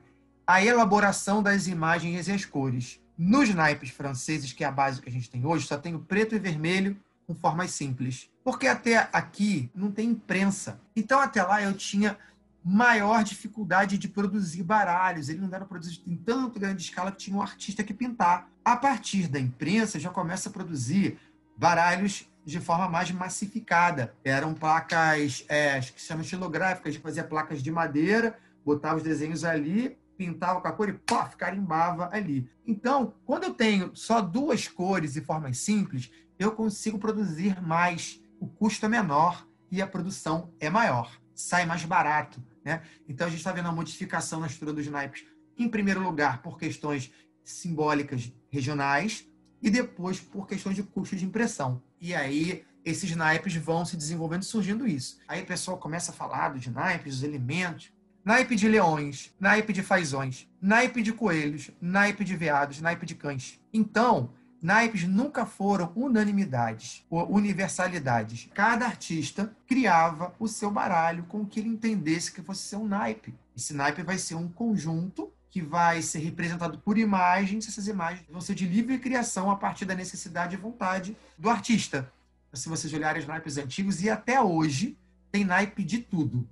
[0.50, 3.00] a elaboração das imagens e as cores.
[3.16, 6.00] Nos naipes franceses, que é a base que a gente tem hoje, só tem o
[6.00, 8.28] preto e vermelho com formas simples.
[8.42, 10.80] Porque até aqui não tem imprensa.
[10.96, 12.18] Então, até lá eu tinha
[12.64, 15.28] maior dificuldade de produzir baralhos.
[15.28, 18.48] Ele não era produzido em tanto grande escala que tinha um artista que pintar.
[18.64, 21.16] A partir da imprensa, já começa a produzir
[21.56, 24.16] baralhos de forma mais massificada.
[24.24, 29.96] Eram placas é, que se chamam estilográficas, fazer placas de madeira, botava os desenhos ali,
[30.20, 32.46] pintava com a cor e pof, carimbava ali.
[32.66, 38.20] Então, quando eu tenho só duas cores e formas simples, eu consigo produzir mais.
[38.38, 41.10] O custo é menor e a produção é maior.
[41.34, 42.42] Sai mais barato.
[42.62, 42.82] Né?
[43.08, 45.24] Então, a gente está vendo a modificação na estrutura dos naipes,
[45.56, 47.10] em primeiro lugar, por questões
[47.42, 49.26] simbólicas regionais
[49.62, 51.82] e depois por questões de custo de impressão.
[51.98, 55.18] E aí, esses naipes vão se desenvolvendo surgindo isso.
[55.26, 57.90] Aí o pessoal começa a falar dos naipes, dos elementos
[58.24, 63.60] naipe de leões, naipe de fazões, naipe de coelhos, naipe de veados, naipe de cães.
[63.72, 64.30] Então,
[64.62, 68.48] naipes nunca foram unanimidades ou universalidades.
[68.54, 72.86] Cada artista criava o seu baralho com o que ele entendesse que fosse ser um
[72.86, 73.34] naipe.
[73.56, 77.66] Esse naipe vai ser um conjunto que vai ser representado por imagens.
[77.66, 82.12] Essas imagens vão ser de livre criação a partir da necessidade e vontade do artista.
[82.52, 84.96] Se vocês olharem os naipes antigos, e até hoje,
[85.30, 86.48] tem naipe de tudo.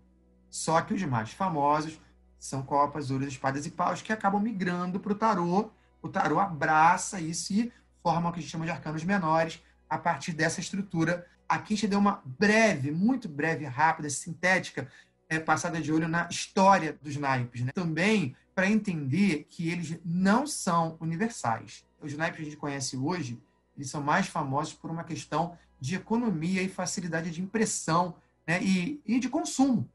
[0.50, 2.00] Só que os mais famosos
[2.38, 5.70] são copas, ouros, espadas e paus que acabam migrando para o tarô.
[6.00, 9.98] O tarô abraça isso e forma o que a gente chama de arcanos menores a
[9.98, 11.26] partir dessa estrutura.
[11.48, 14.88] Aqui a gente deu uma breve, muito breve, rápida, sintética,
[15.28, 17.62] é, passada de olho na história dos naipes.
[17.62, 17.72] Né?
[17.72, 21.84] Também para entender que eles não são universais.
[22.00, 23.40] Os naipes que a gente conhece hoje,
[23.76, 28.62] eles são mais famosos por uma questão de economia e facilidade de impressão né?
[28.62, 29.88] e, e de consumo.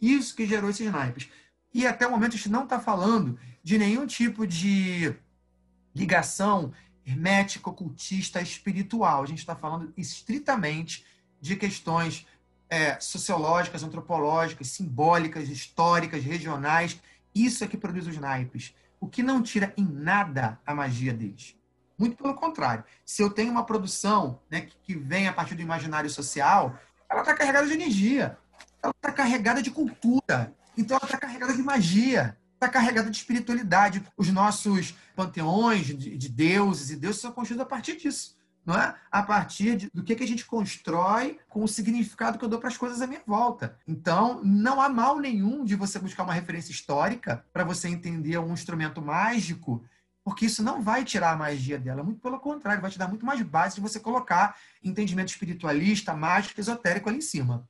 [0.00, 1.28] Isso que gerou esses naipes.
[1.72, 5.14] E até o momento a gente não está falando de nenhum tipo de
[5.94, 6.72] ligação
[7.06, 9.22] hermética, ocultista, espiritual.
[9.22, 11.04] A gente está falando estritamente
[11.40, 12.26] de questões
[12.68, 17.00] é, sociológicas, antropológicas, simbólicas, históricas, regionais.
[17.34, 18.74] Isso é que produz os naipes.
[18.98, 21.56] O que não tira em nada a magia deles.
[21.98, 22.84] Muito pelo contrário.
[23.04, 27.34] Se eu tenho uma produção né, que vem a partir do imaginário social, ela está
[27.34, 28.38] carregada de energia
[28.82, 30.54] ela está carregada de cultura.
[30.76, 34.02] Então ela está carregada de magia, está carregada de espiritualidade.
[34.16, 38.38] Os nossos panteões de, de deuses e deuses são construídos a partir disso.
[38.64, 38.94] Não é?
[39.10, 42.58] A partir de, do que, que a gente constrói com o significado que eu dou
[42.58, 43.78] para as coisas à minha volta.
[43.88, 48.52] Então, não há mal nenhum de você buscar uma referência histórica para você entender um
[48.52, 49.82] instrumento mágico,
[50.22, 52.02] porque isso não vai tirar a magia dela.
[52.02, 56.60] Muito pelo contrário, vai te dar muito mais base de você colocar entendimento espiritualista, mágico,
[56.60, 57.66] esotérico ali em cima.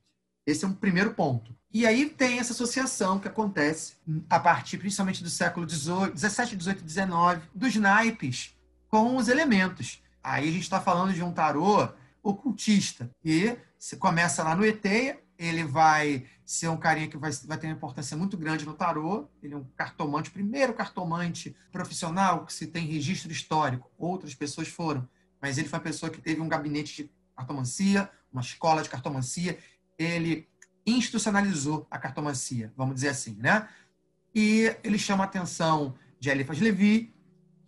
[0.47, 1.55] Esse é um primeiro ponto.
[1.73, 3.95] E aí tem essa associação que acontece
[4.29, 8.57] a partir principalmente do século XVII, XVIII, XIX, dos naipes
[8.89, 10.03] com os elementos.
[10.23, 11.89] Aí a gente está falando de um tarô
[12.23, 13.11] ocultista.
[13.25, 17.69] E você começa lá no Eteia, ele vai ser um carinha que vai, vai ter
[17.69, 19.29] uma importância muito grande no tarô.
[19.43, 23.91] Ele é um cartomante, primeiro cartomante profissional que se tem registro histórico.
[23.97, 25.09] Outras pessoas foram,
[25.41, 29.57] mas ele foi uma pessoa que teve um gabinete de cartomancia, uma escola de cartomancia
[30.03, 30.49] ele
[30.87, 33.69] institucionalizou a cartomancia, vamos dizer assim, né?
[34.35, 37.15] E ele chama a atenção de Eliphas Levi,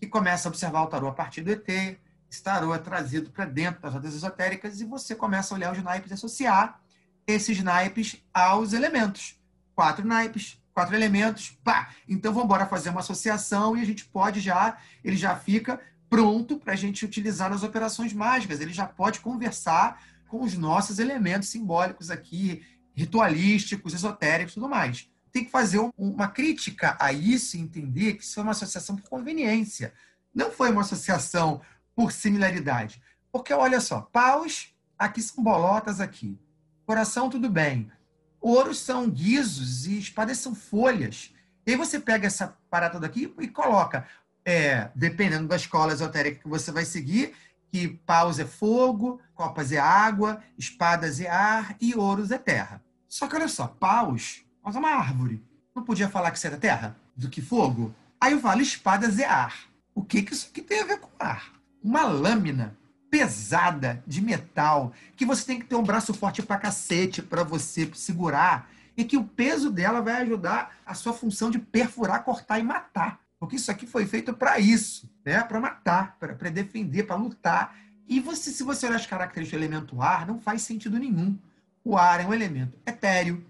[0.00, 1.68] que começa a observar o tarô a partir do ET.
[1.68, 5.82] Esse tarô é trazido para dentro das rodas esotéricas e você começa a olhar os
[5.82, 6.80] naipes e associar
[7.26, 9.38] esses naipes aos elementos.
[9.74, 11.90] Quatro naipes, quatro elementos, pá!
[12.08, 16.58] Então vamos embora fazer uma associação e a gente pode já, ele já fica pronto
[16.58, 18.60] para a gente utilizar nas operações mágicas.
[18.60, 22.64] Ele já pode conversar com os nossos elementos simbólicos aqui,
[22.94, 25.10] ritualísticos, esotéricos tudo mais.
[25.30, 29.10] Tem que fazer uma crítica a isso e entender que isso é uma associação por
[29.10, 29.92] conveniência.
[30.34, 31.60] Não foi uma associação
[31.94, 33.02] por similaridade.
[33.30, 36.38] Porque, olha só, paus, aqui são bolotas aqui.
[36.86, 37.92] Coração, tudo bem.
[38.40, 41.34] Ouros são guizos e espadas são folhas.
[41.66, 44.08] E aí você pega essa parada daqui e coloca,
[44.46, 47.34] é, dependendo da escola esotérica que você vai seguir,
[47.72, 52.82] que paus é fogo, copas é água, espadas é ar e ouros é terra.
[53.08, 55.42] Só que olha só, paus é uma árvore.
[55.74, 56.94] Não podia falar que isso era terra?
[57.16, 57.94] Do que fogo?
[58.20, 59.54] Aí eu falo, espadas é ar.
[59.94, 61.54] O que, que isso aqui tem a ver com ar?
[61.82, 62.76] Uma lâmina
[63.11, 67.90] pesada de metal que você tem que ter um braço forte pra cacete para você
[67.94, 72.62] segurar e que o peso dela vai ajudar a sua função de perfurar, cortar e
[72.62, 73.18] matar.
[73.40, 75.42] Porque isso aqui foi feito para isso, né?
[75.42, 77.76] para matar, para defender, para lutar.
[78.08, 81.38] E você, se você olhar as características do elemento ar, não faz sentido nenhum.
[81.85, 83.44] O ar é um elemento etéreo,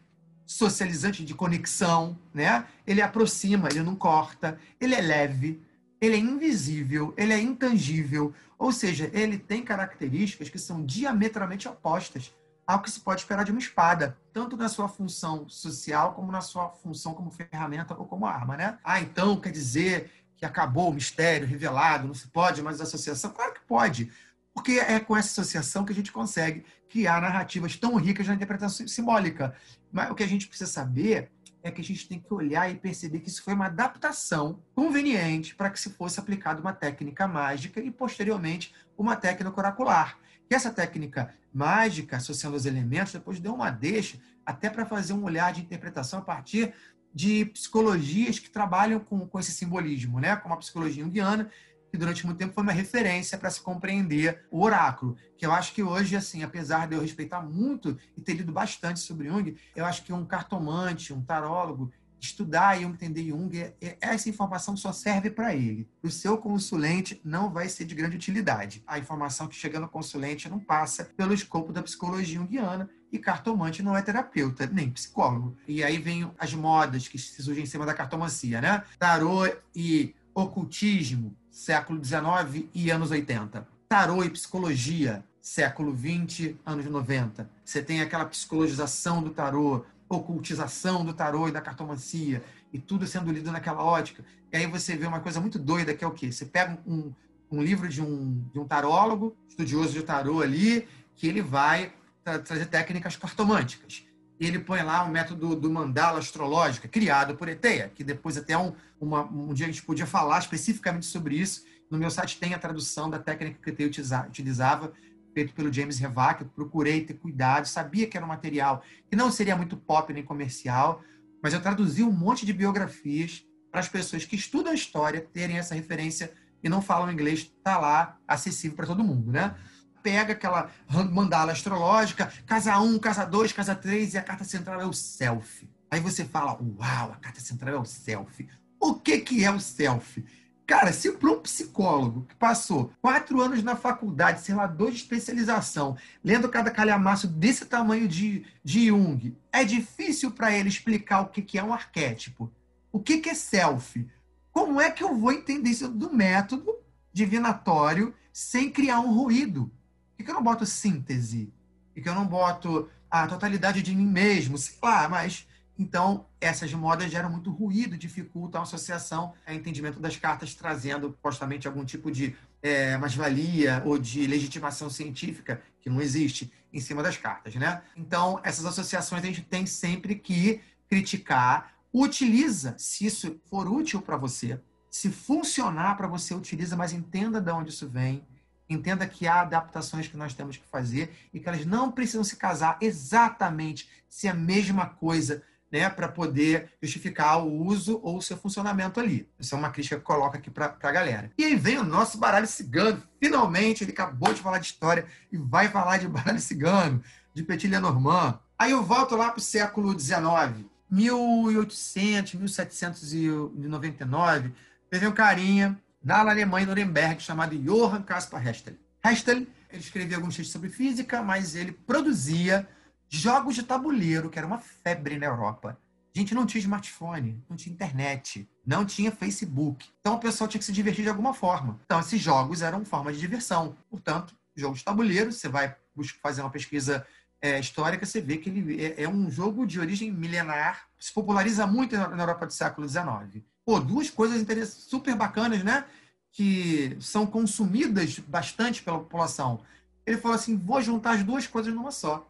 [0.46, 2.66] socializante de conexão, né?
[2.86, 5.62] Ele aproxima, ele não corta, ele é leve,
[6.00, 12.32] ele é invisível, ele é intangível, ou seja, ele tem características que são diametralmente opostas
[12.66, 16.40] ao que se pode esperar de uma espada, tanto na sua função social como na
[16.40, 18.78] sua função como ferramenta ou como arma, né?
[18.84, 20.10] Ah, então quer dizer
[20.42, 23.30] que acabou o mistério revelado, não se pode mais associação?
[23.30, 24.10] Claro que pode,
[24.52, 28.88] porque é com essa associação que a gente consegue criar narrativas tão ricas na interpretação
[28.88, 29.54] simbólica.
[29.92, 31.30] Mas o que a gente precisa saber
[31.62, 35.54] é que a gente tem que olhar e perceber que isso foi uma adaptação conveniente
[35.54, 40.18] para que se fosse aplicada uma técnica mágica e, posteriormente, uma técnica oracular.
[40.50, 45.22] E essa técnica mágica, associando os elementos, depois deu uma deixa até para fazer um
[45.22, 46.74] olhar de interpretação a partir
[47.14, 50.36] de psicologias que trabalham com, com esse simbolismo, né?
[50.36, 51.50] como a psicologia junguiana,
[51.92, 55.14] que durante muito tempo foi uma referência para se compreender o oráculo.
[55.36, 58.98] Que eu acho que hoje, assim, apesar de eu respeitar muito e ter lido bastante
[59.00, 63.98] sobre Jung, eu acho que um cartomante, um tarólogo, estudar Jung, entender Jung, é, é,
[64.00, 65.86] essa informação só serve para ele.
[66.02, 68.82] O seu consulente não vai ser de grande utilidade.
[68.86, 73.82] A informação que chega no consulente não passa pelo escopo da psicologia junguiana e cartomante
[73.82, 75.54] não é terapeuta, nem psicólogo.
[75.68, 78.82] E aí vem as modas que surgem em cima da cartomancia, né?
[78.98, 79.46] Tarô
[79.76, 83.68] e ocultismo, século XIX e anos 80.
[83.86, 87.48] Tarô e psicologia, século XX, anos 90.
[87.62, 93.30] Você tem aquela psicologização do tarô, ocultização do tarô e da cartomancia, e tudo sendo
[93.30, 94.24] lido naquela ótica.
[94.50, 96.32] E aí você vê uma coisa muito doida, que é o quê?
[96.32, 97.12] Você pega um,
[97.50, 102.66] um livro de um, de um tarólogo, estudioso de tarô ali, que ele vai trazer
[102.66, 104.04] técnicas cartomânticas
[104.46, 108.74] ele põe lá o método do mandala astrológica, criado por Eteia, que depois até um,
[109.00, 111.64] uma, um dia a gente podia falar especificamente sobre isso.
[111.90, 113.88] No meu site tem a tradução da técnica que Eteia
[114.28, 114.92] utilizava,
[115.34, 116.42] feito pelo James Revac.
[116.42, 120.24] Eu procurei ter cuidado, sabia que era um material que não seria muito pop nem
[120.24, 121.02] comercial,
[121.42, 125.58] mas eu traduzi um monte de biografias para as pessoas que estudam a história terem
[125.58, 126.32] essa referência
[126.62, 129.54] e não falam inglês, está lá acessível para todo mundo, né?
[130.02, 130.70] Pega aquela
[131.10, 135.68] mandala astrológica, casa 1, casa 2, casa 3, e a carta central é o self.
[135.90, 138.48] Aí você fala, uau, a carta central é o self.
[138.80, 140.24] O que, que é o self?
[140.66, 145.00] Cara, se para um psicólogo que passou quatro anos na faculdade, sei lá, dois de
[145.00, 151.28] especialização, lendo cada calhamaço desse tamanho de, de Jung, é difícil para ele explicar o
[151.28, 152.50] que, que é um arquétipo.
[152.90, 154.08] O que, que é self?
[154.50, 156.74] Como é que eu vou entender isso do método
[157.12, 159.70] divinatório sem criar um ruído?
[160.16, 161.52] Por que eu não boto síntese?
[161.94, 164.56] Por que eu não boto a totalidade de mim mesmo?
[164.58, 165.46] Sei lá, mas.
[165.78, 171.66] Então, essas modas geram muito ruído, dificultam a associação, a entendimento das cartas, trazendo supostamente
[171.66, 177.16] algum tipo de é, mais-valia ou de legitimação científica, que não existe, em cima das
[177.16, 177.82] cartas, né?
[177.96, 181.74] Então, essas associações a gente tem sempre que criticar.
[181.92, 187.50] Utiliza, se isso for útil para você, se funcionar para você, utiliza, mas entenda de
[187.50, 188.24] onde isso vem,
[188.72, 192.36] Entenda que há adaptações que nós temos que fazer e que elas não precisam se
[192.36, 198.22] casar exatamente se é a mesma coisa, né, para poder justificar o uso ou o
[198.22, 199.26] seu funcionamento ali.
[199.40, 201.30] Isso é uma crítica que coloca aqui para a galera.
[201.38, 203.02] E aí vem o nosso baralho cigano.
[203.18, 207.68] Finalmente, ele acabou de falar de história e vai falar de baralho cigano, de Petit
[207.68, 208.38] Lenormand.
[208.58, 214.52] Aí eu volto lá para o século XIX, 1800, 1799.
[214.90, 218.74] Teve um carinha na Alemanha, em Nuremberg, chamado Johann Caspar Hestel.
[219.04, 222.68] Hestel ele escrevia alguns textos sobre física, mas ele produzia
[223.08, 225.78] jogos de tabuleiro, que era uma febre na Europa.
[226.14, 229.88] A gente não tinha smartphone, não tinha internet, não tinha Facebook.
[230.00, 231.80] Então o pessoal tinha que se divertir de alguma forma.
[231.86, 233.74] Então esses jogos eram forma de diversão.
[233.88, 235.74] Portanto, jogo de tabuleiro, você vai
[236.22, 237.06] fazer uma pesquisa
[237.40, 241.66] é, histórica, você vê que ele é, é, um jogo de origem milenar, se populariza
[241.66, 245.84] muito na Europa do século XIX pô, duas coisas super bacanas, né?
[246.30, 249.60] Que são consumidas bastante pela população.
[250.06, 252.26] Ele falou assim: vou juntar as duas coisas numa só.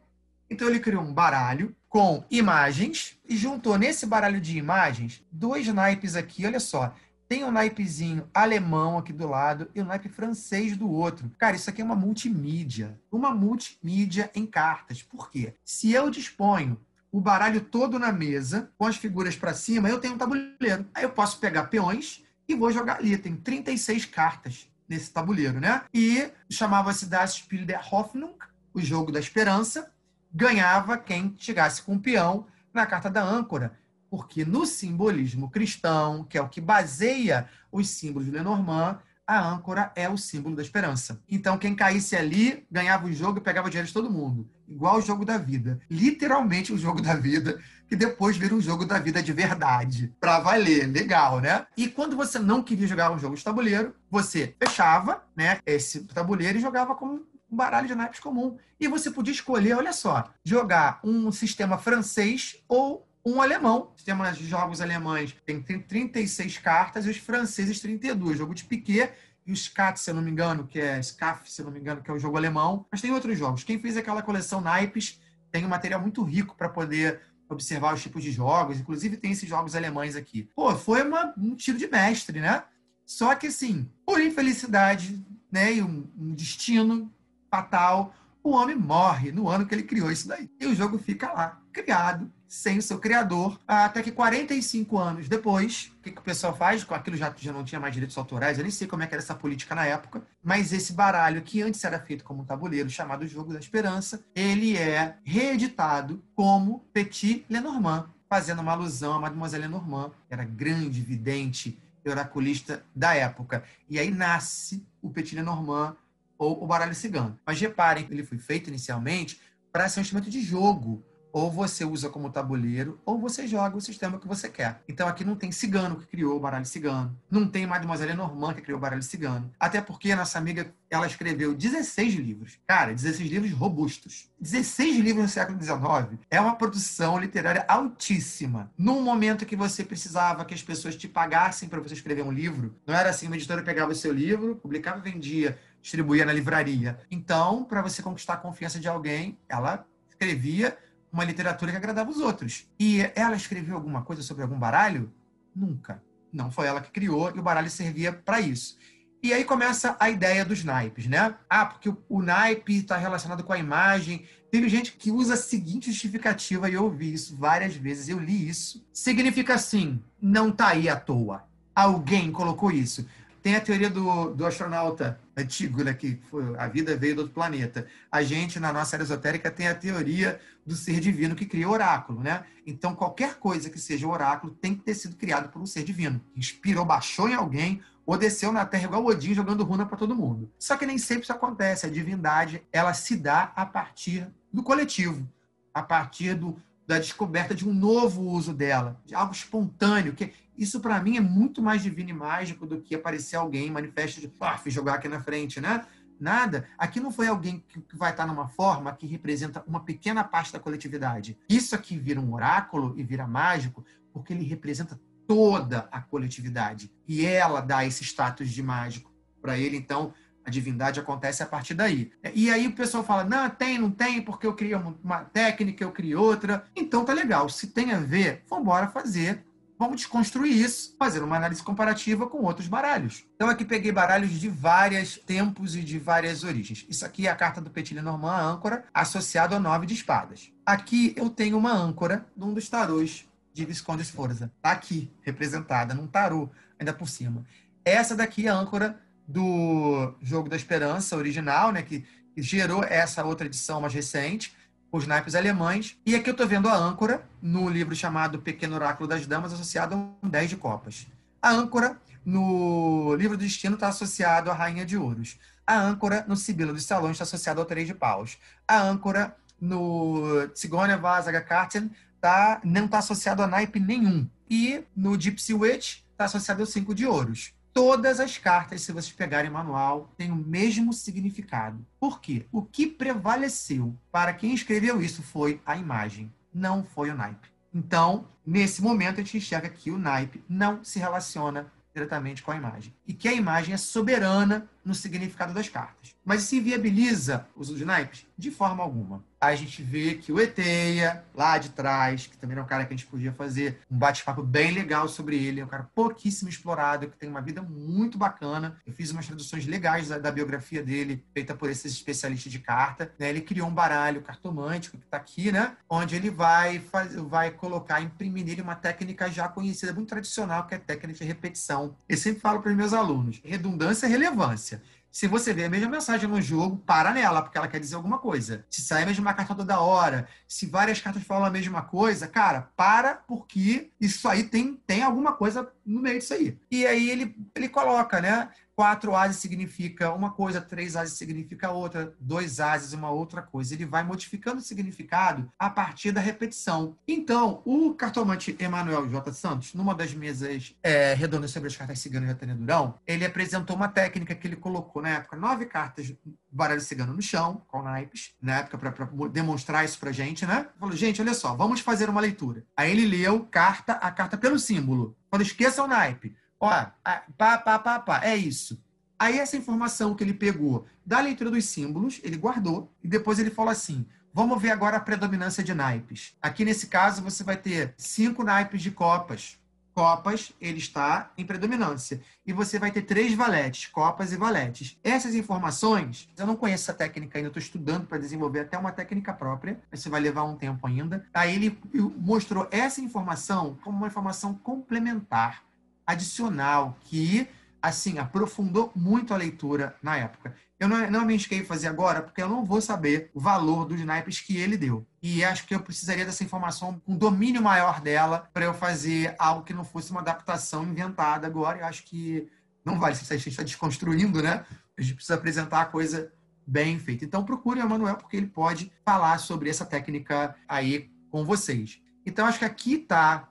[0.51, 6.15] Então ele criou um baralho com imagens e juntou nesse baralho de imagens dois naipes
[6.15, 6.95] aqui, olha só.
[7.29, 11.31] Tem um naipezinho alemão aqui do lado e um naipe francês do outro.
[11.39, 13.01] Cara, isso aqui é uma multimídia.
[13.11, 15.03] Uma multimídia em cartas.
[15.03, 15.55] Por quê?
[15.65, 16.79] Se eu disponho
[17.13, 20.87] o baralho todo na mesa, com as figuras para cima, eu tenho um tabuleiro.
[20.95, 23.17] Aí eu posso pegar peões e vou jogar ali.
[23.19, 25.83] Tem 36 cartas nesse tabuleiro, né?
[25.93, 28.33] E chamava-se Das Spiel der Hoffnung,
[28.73, 29.93] o jogo da esperança.
[30.33, 33.79] Ganhava quem chegasse com o peão na carta da âncora.
[34.09, 39.93] Porque no simbolismo cristão, que é o que baseia os símbolos de Lenormand, a âncora
[39.95, 41.23] é o símbolo da esperança.
[41.29, 44.49] Então, quem caísse ali ganhava o jogo e pegava o dinheiro de todo mundo.
[44.69, 45.79] Igual o jogo da vida.
[45.91, 50.13] Literalmente o jogo da vida, que depois vira um jogo da vida de verdade.
[50.19, 50.87] Pra valer.
[50.87, 51.67] Legal, né?
[51.77, 56.59] E quando você não queria jogar um jogo de tabuleiro, você fechava né, esse tabuleiro
[56.59, 57.15] e jogava como
[57.51, 58.57] um baralho de naipes comum.
[58.81, 63.93] E você podia escolher, olha só, jogar um sistema francês ou um alemão.
[63.97, 68.39] Sistema de jogos alemães tem 36 cartas e os franceses 32.
[68.39, 69.13] Jogo de piquet
[69.47, 71.81] e o Scat, se eu não me engano, que é SCAF, se eu não me
[71.81, 72.87] engano, que é o jogo alemão.
[72.91, 73.65] Mas tem outros jogos.
[73.65, 75.21] Quem fez aquela coleção naipes
[75.51, 78.79] tem um material muito rico para poder observar os tipos de jogos.
[78.79, 80.49] Inclusive tem esses jogos alemães aqui.
[80.55, 82.65] Pô, foi uma, um tiro de mestre, né?
[83.05, 87.13] Só que assim, por infelicidade, né, e um, um destino
[87.51, 90.51] fatal, o homem morre no ano que ele criou isso daí.
[90.59, 95.91] E o jogo fica lá, criado, sem o seu criador, até que 45 anos depois,
[95.99, 96.87] o que, que o pessoal faz?
[96.91, 99.23] Aquilo já, já não tinha mais direitos autorais, eu nem sei como é que era
[99.23, 103.27] essa política na época, mas esse baralho que antes era feito como um tabuleiro, chamado
[103.27, 110.11] Jogo da Esperança, ele é reeditado como Petit Lenormand, fazendo uma alusão a Mademoiselle Lenormand,
[110.29, 113.65] que era grande vidente oraculista da época.
[113.89, 115.97] E aí nasce o Petit Lenormand,
[116.37, 117.39] ou o baralho cigano.
[117.47, 119.41] Mas reparem, ele foi feito inicialmente
[119.73, 121.03] para ser um instrumento de jogo.
[121.33, 124.83] Ou você usa como tabuleiro, ou você joga o sistema que você quer.
[124.89, 127.17] Então aqui não tem cigano que criou o baralho cigano.
[127.31, 129.51] Não tem Mademoiselle Normand que criou o baralho cigano.
[129.59, 132.59] Até porque a nossa amiga, ela escreveu 16 livros.
[132.67, 134.31] Cara, 16 livros robustos.
[134.39, 138.71] 16 livros no século XIX é uma produção literária altíssima.
[138.77, 142.77] Num momento que você precisava que as pessoas te pagassem para você escrever um livro,
[142.87, 146.99] não era assim, uma editora pegava o seu livro, publicava e vendia distribuía na livraria.
[147.11, 150.79] Então, para você conquistar a confiança de alguém, ela escrevia
[151.13, 152.67] uma literatura que agradava os outros.
[152.79, 155.13] E ela escreveu alguma coisa sobre algum baralho?
[155.55, 156.03] Nunca.
[156.33, 158.79] Não foi ela que criou e o baralho servia para isso.
[159.23, 161.37] E aí começa a ideia dos naipes, né?
[161.49, 164.25] Ah, porque o, naipe está relacionado com a imagem.
[164.51, 168.49] Teve gente que usa a seguinte justificativa, e eu ouvi isso várias vezes, eu li
[168.49, 168.85] isso.
[168.93, 171.45] Significa assim, não está aí à toa.
[171.73, 173.07] Alguém colocou isso.
[173.43, 177.35] Tem a teoria do, do astronauta antigo, né, que foi, a vida veio do outro
[177.35, 177.87] planeta.
[178.11, 182.21] A gente, na nossa área esotérica, tem a teoria do ser divino que cria oráculo.
[182.21, 182.45] Né?
[182.65, 186.21] Então, qualquer coisa que seja oráculo tem que ter sido criado por um ser divino.
[186.37, 190.51] Inspirou, baixou em alguém, ou desceu na Terra igual Odin jogando runa para todo mundo.
[190.59, 191.87] Só que nem sempre isso acontece.
[191.87, 195.29] A divindade, ela se dá a partir do coletivo,
[195.73, 200.33] a partir do, da descoberta de um novo uso dela, de algo espontâneo, que
[200.63, 204.33] isso para mim é muito mais divino e mágico do que aparecer alguém manifesto de,
[204.63, 205.85] fui jogar aqui na frente, né?
[206.19, 206.69] Nada.
[206.79, 210.61] Aqui não foi alguém que vai estar numa forma que representa uma pequena parte da
[210.61, 211.37] coletividade.
[211.49, 216.93] Isso aqui vira um oráculo e vira mágico porque ele representa toda a coletividade.
[217.09, 219.77] E ela dá esse status de mágico para ele.
[219.77, 222.13] Então, a divindade acontece a partir daí.
[222.35, 225.93] E aí o pessoal fala: não, tem, não tem, porque eu criei uma técnica, eu
[225.93, 226.65] criei outra.
[226.77, 227.49] Então tá legal.
[227.49, 229.45] Se tem a ver, vamos embora fazer
[229.83, 233.25] Vamos desconstruir isso, fazendo uma análise comparativa com outros baralhos.
[233.35, 236.87] Então aqui peguei baralhos de vários tempos e de várias origens.
[236.89, 240.53] Isso aqui é a carta do Petit Lenormand, a âncora, associado ao nove de espadas.
[240.65, 244.53] Aqui eu tenho uma âncora num dos tarôs de Visconde Sforza.
[244.63, 247.45] Tá aqui, representada num tarô, ainda por cima.
[247.85, 252.05] Essa daqui é a âncora do Jogo da Esperança original, né, que
[252.37, 254.55] gerou essa outra edição mais recente
[254.93, 255.99] os naipes alemães.
[256.05, 259.95] E aqui eu estou vendo a âncora no livro chamado Pequeno Oráculo das Damas, associado
[259.95, 261.07] a um 10 de copas.
[261.41, 265.39] A âncora no livro do destino está associado à Rainha de Ouros.
[265.67, 268.37] A âncora no Sibila dos Salões está associado ao Três de Paus.
[268.69, 271.91] A âncora no Sigonia Vasaga Karten
[272.21, 274.29] tá, não está associado a naipe nenhum.
[274.51, 279.13] E no Gypsy Witch está associado ao Cinco de Ouros todas as cartas, se vocês
[279.13, 281.85] pegarem manual, têm o mesmo significado.
[281.99, 282.47] Por quê?
[282.53, 287.49] O que prevaleceu para quem escreveu isso foi a imagem, não foi o naipe.
[287.75, 292.57] Então, nesse momento, a gente enxerga que o naipe não se relaciona diretamente com a
[292.57, 292.95] imagem.
[293.07, 296.15] E que a imagem é soberana no significado das cartas.
[296.25, 298.27] Mas se viabiliza o uso de naipes?
[298.37, 302.63] De forma alguma a gente vê que o Eteia, lá de trás, que também é
[302.63, 305.69] um cara que a gente podia fazer um bate-papo bem legal sobre ele, é um
[305.69, 308.81] cara pouquíssimo explorado, que tem uma vida muito bacana.
[308.87, 313.13] Eu fiz umas traduções legais da, da biografia dele, feita por esses especialistas de carta.
[313.19, 313.31] Né?
[313.31, 315.77] Ele criou um baralho cartomântico, que está aqui, né?
[315.91, 320.75] Onde ele vai, faz, vai colocar, imprimir nele uma técnica já conhecida, muito tradicional, que
[320.75, 321.97] é a técnica de repetição.
[322.09, 324.81] Eu sempre falo para os meus alunos, redundância é relevância.
[325.13, 328.19] Se você vê a mesma mensagem no jogo, para nela, porque ela quer dizer alguma
[328.19, 328.65] coisa.
[328.71, 332.71] Se sai a mesma carta toda hora, se várias cartas falam a mesma coisa, cara,
[332.75, 336.59] para, porque isso aí tem, tem alguma coisa no meio disso aí.
[336.71, 338.49] E aí ele, ele coloca, né?
[338.83, 343.73] Quatro ases significa uma coisa, três ases significa outra, dois ases uma outra coisa.
[343.75, 346.97] Ele vai modificando o significado a partir da repetição.
[347.07, 349.33] Então, o cartomante Emanuel J.
[349.35, 353.77] Santos, numa das mesas é, redondas sobre as cartas ciganas de Atene Durão, ele apresentou
[353.77, 356.13] uma técnica que ele colocou na época nove cartas
[356.51, 360.67] baralho cigano no chão, com naipes, na época, para demonstrar isso pra gente, né?
[360.79, 362.65] Falou, gente, olha só, vamos fazer uma leitura.
[362.77, 365.17] Aí ele leu carta a carta pelo símbolo.
[365.31, 366.37] Quando esqueça o naipe.
[366.63, 368.81] Ó, pá, pá, pá, pá, é isso.
[369.19, 373.51] Aí essa informação que ele pegou da leitura dos símbolos, ele guardou e depois ele
[373.51, 376.37] falou assim: vamos ver agora a predominância de naipes.
[376.41, 379.59] Aqui nesse caso você vai ter cinco naipes de copas.
[379.93, 382.23] Copas, ele está em predominância.
[382.47, 384.97] E você vai ter três valetes, copas e valetes.
[385.05, 389.35] Essas informações, eu não conheço essa técnica ainda, estou estudando para desenvolver até uma técnica
[389.35, 391.27] própria, isso vai levar um tempo ainda.
[391.35, 391.79] Aí ele
[392.17, 395.63] mostrou essa informação como uma informação complementar,
[396.07, 397.49] adicional, que
[397.83, 400.55] assim, aprofundou muito a leitura na época.
[400.79, 404.01] Eu não, não me inscrevi fazer agora, porque eu não vou saber o valor dos
[404.05, 405.07] naipes que ele deu.
[405.21, 409.65] E acho que eu precisaria dessa informação um domínio maior dela para eu fazer algo
[409.65, 411.79] que não fosse uma adaptação inventada agora.
[411.79, 412.49] Eu acho que
[412.85, 414.65] não vale, se a gente está desconstruindo, né?
[414.99, 416.33] A gente precisa apresentar a coisa
[416.67, 417.25] bem feita.
[417.25, 422.01] Então procure o Emanuel, porque ele pode falar sobre essa técnica aí com vocês.
[422.25, 423.49] Então acho que aqui está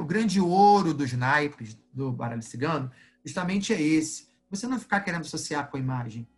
[0.00, 2.90] o grande ouro dos naipes do baralho cigano,
[3.24, 4.28] justamente é esse.
[4.50, 6.28] Você não ficar querendo associar com a imagem,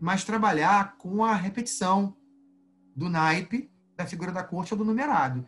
[0.00, 2.16] mas trabalhar com a repetição
[2.94, 5.46] do naipe da figura da corte ou do numerado.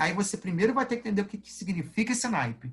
[0.00, 2.72] Aí você primeiro vai ter que entender o que significa esse naipe.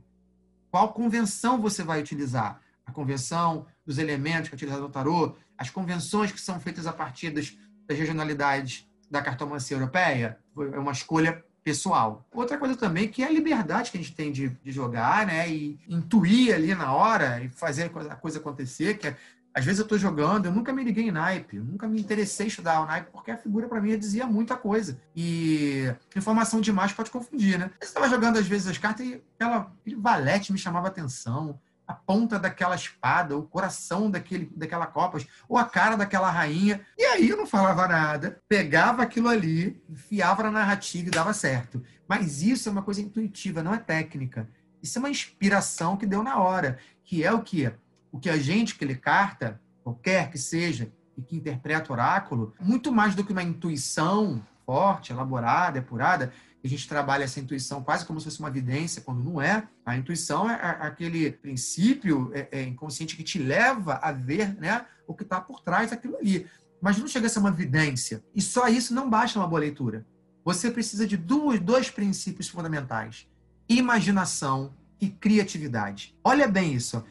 [0.72, 2.62] Qual convenção você vai utilizar?
[2.86, 6.94] A convenção dos elementos que é utilizado no tarô, as convenções que são feitas a
[6.94, 7.56] partir das,
[7.86, 10.40] das regionalidades da cartomancia europeia,
[10.74, 12.26] é uma escolha pessoal.
[12.34, 15.50] Outra coisa também que é a liberdade que a gente tem de, de jogar, né?
[15.50, 19.18] E intuir ali na hora e fazer a coisa acontecer, que é,
[19.54, 22.46] às vezes eu estou jogando, eu nunca me liguei em naipe, eu nunca me interessei
[22.46, 24.98] em estudar o naipe, porque a figura para mim dizia muita coisa.
[25.14, 27.70] E informação demais pode confundir, né?
[27.82, 31.94] Você estava jogando às vezes as cartas e aquela, aquele valete me chamava atenção a
[31.94, 36.82] ponta daquela espada, o coração daquele, daquela copa, ou a cara daquela rainha.
[36.98, 41.82] E aí eu não falava nada, pegava aquilo ali, enfiava na narrativa e dava certo.
[42.08, 44.50] Mas isso é uma coisa intuitiva, não é técnica.
[44.84, 47.72] Isso é uma inspiração que deu na hora, que é o que
[48.12, 52.92] o que a gente que lê carta, qualquer que seja, e que interpreta oráculo, muito
[52.92, 56.32] mais do que uma intuição forte, elaborada, apurada,
[56.64, 59.68] a gente trabalha essa intuição quase como se fosse uma evidência, quando não é.
[59.86, 65.14] A intuição é aquele princípio é, é inconsciente que te leva a ver né, o
[65.14, 66.48] que está por trás daquilo ali.
[66.82, 68.24] Mas não chega a ser uma evidência.
[68.36, 70.06] E só isso não basta uma boa leitura.
[70.44, 73.28] Você precisa de dois, dois princípios fundamentais:
[73.68, 76.16] imaginação e criatividade.
[76.24, 77.04] Olha bem isso.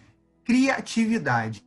[0.44, 1.64] Criatividade,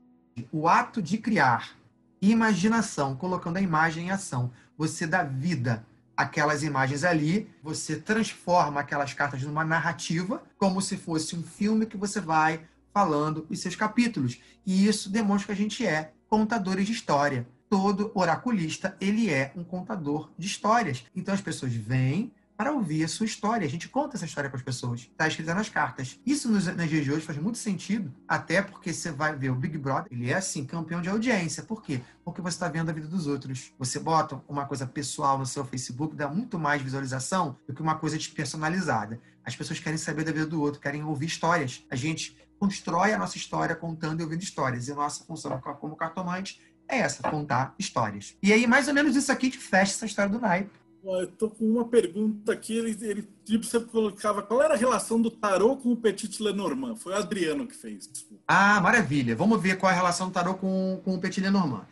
[0.52, 1.78] o ato de criar.
[2.22, 4.52] Imaginação, colocando a imagem em ação.
[4.78, 5.86] Você dá vida
[6.20, 11.96] aquelas imagens ali, você transforma aquelas cartas numa narrativa, como se fosse um filme que
[11.96, 12.60] você vai
[12.94, 14.38] falando os seus capítulos.
[14.66, 17.48] E isso demonstra que a gente é contadores de história.
[17.70, 21.06] Todo oraculista, ele é um contador de histórias.
[21.16, 23.66] Então as pessoas vêm, para ouvir a sua história.
[23.66, 25.00] A gente conta essa história para as pessoas.
[25.00, 26.20] Está escrita nas cartas.
[26.26, 29.56] Isso nos, nas dias de hoje faz muito sentido, até porque você vai ver o
[29.56, 31.64] Big Brother, ele é assim, campeão de audiência.
[31.64, 32.02] Por quê?
[32.22, 33.72] Porque você está vendo a vida dos outros.
[33.80, 37.96] Você bota uma coisa pessoal no seu Facebook, dá muito mais visualização do que uma
[37.96, 39.22] coisa despersonalizada.
[39.46, 41.86] As pessoas querem saber da vida do outro, querem ouvir histórias.
[41.90, 44.90] A gente constrói a nossa história contando e ouvindo histórias.
[44.90, 48.36] E a nossa função como cartomante é essa, contar histórias.
[48.44, 50.78] E aí, mais ou menos isso aqui que fecha essa história do naipe.
[51.04, 52.78] Eu tô com uma pergunta aqui.
[52.78, 56.96] Ele, ele tipo, você colocava qual era a relação do tarô com o Petit Lenormand?
[56.98, 58.10] Foi o Adriano que fez.
[58.48, 59.36] Ah, maravilha.
[59.36, 61.86] Vamos ver qual é a relação do tarô com, com o Petit Lenormand.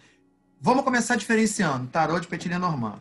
[0.59, 2.99] Vamos começar diferenciando tarô de Petit Lenormand.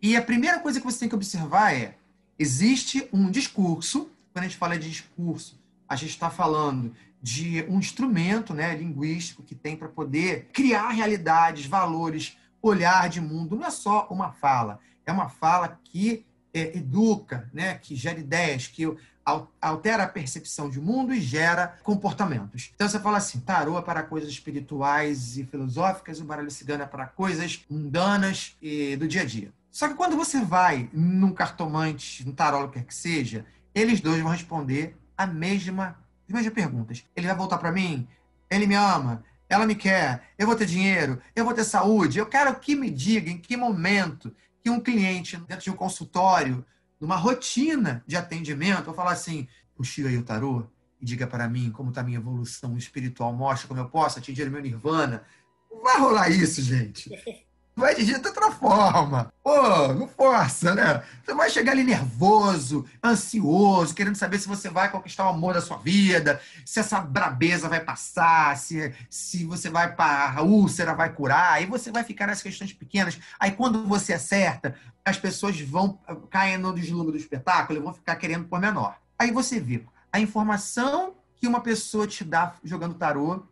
[0.00, 1.96] E a primeira coisa que você tem que observar é:
[2.38, 4.10] existe um discurso.
[4.32, 5.58] Quando a gente fala de discurso,
[5.88, 11.66] a gente está falando de um instrumento né, linguístico que tem para poder criar realidades,
[11.66, 13.56] valores, olhar de mundo.
[13.56, 16.24] Não é só uma fala é uma fala que
[16.54, 18.84] é, educa, né, que gera ideias, que
[19.60, 22.72] altera a percepção de mundo e gera comportamentos.
[22.74, 26.86] Então você fala assim, tarô é para coisas espirituais e filosóficas, o baralho cigano é
[26.86, 29.52] para coisas mundanas e do dia a dia.
[29.70, 34.32] Só que quando você vai num cartomante, num tarô, quer que seja, eles dois vão
[34.32, 35.96] responder a mesma,
[36.28, 37.04] as mesmas perguntas.
[37.16, 38.06] Ele vai voltar para mim,
[38.50, 42.26] ele me ama, ela me quer, eu vou ter dinheiro, eu vou ter saúde, eu
[42.26, 46.64] quero que me diga em que momento que um cliente, dentro de um consultório,
[47.00, 50.66] numa rotina de atendimento, eu falar assim: puxei aí o tarô,
[51.00, 54.46] e diga para mim como está a minha evolução espiritual, mostra como eu posso atingir
[54.46, 55.24] o meu nirvana.
[55.70, 57.10] Não vai rolar isso, gente.
[57.74, 59.32] Vai de outra forma.
[59.42, 61.02] Pô, não força, né?
[61.24, 65.60] Você vai chegar ali nervoso, ansioso, querendo saber se você vai conquistar o amor da
[65.60, 71.12] sua vida, se essa brabeza vai passar, se, se você vai para a úlcera, vai
[71.12, 71.54] curar.
[71.54, 73.18] Aí você vai ficar nas questões pequenas.
[73.40, 75.98] Aí quando você acerta, as pessoas vão
[76.30, 78.98] cair no deslumbre do espetáculo e vão ficar querendo por menor.
[79.18, 83.42] Aí você vê a informação que uma pessoa te dá jogando tarô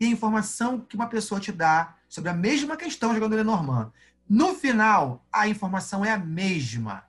[0.00, 3.92] e a informação que uma pessoa te dá sobre a mesma questão jogando Lenormand.
[4.30, 7.02] No final, a informação é a mesma.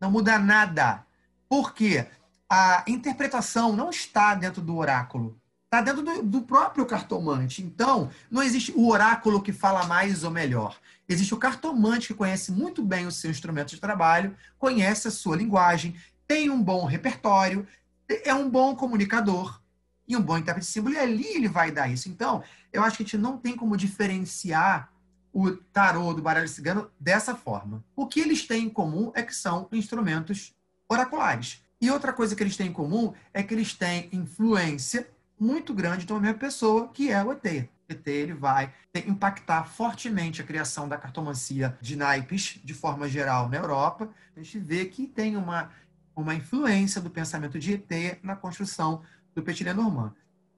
[0.00, 1.04] Não muda nada.
[1.48, 2.06] Por quê?
[2.48, 5.36] A interpretação não está dentro do oráculo.
[5.64, 7.64] Está dentro do, do, próprio cartomante.
[7.64, 10.78] Então, não existe o oráculo que fala mais ou melhor.
[11.08, 15.34] Existe o cartomante que conhece muito bem o seu instrumento de trabalho, conhece a sua
[15.34, 15.96] linguagem,
[16.28, 17.66] tem um bom repertório,
[18.08, 19.60] é um bom comunicador
[20.06, 22.08] e um bom intérprete de símbolo, e ali ele vai dar isso.
[22.08, 22.42] Então,
[22.72, 24.92] eu acho que a gente não tem como diferenciar
[25.32, 27.84] o tarô do baralho cigano dessa forma.
[27.96, 30.54] O que eles têm em comum é que são instrumentos
[30.88, 31.62] oraculares.
[31.80, 36.06] E outra coisa que eles têm em comum é que eles têm influência muito grande
[36.06, 37.44] de uma mesma pessoa, que é o ET.
[37.88, 38.72] O ET ele vai
[39.06, 44.08] impactar fortemente a criação da cartomancia de naipes, de forma geral, na Europa.
[44.36, 45.70] A gente vê que tem uma
[46.16, 49.02] uma influência do pensamento de ET na construção
[49.34, 50.14] do Petit Lenormand.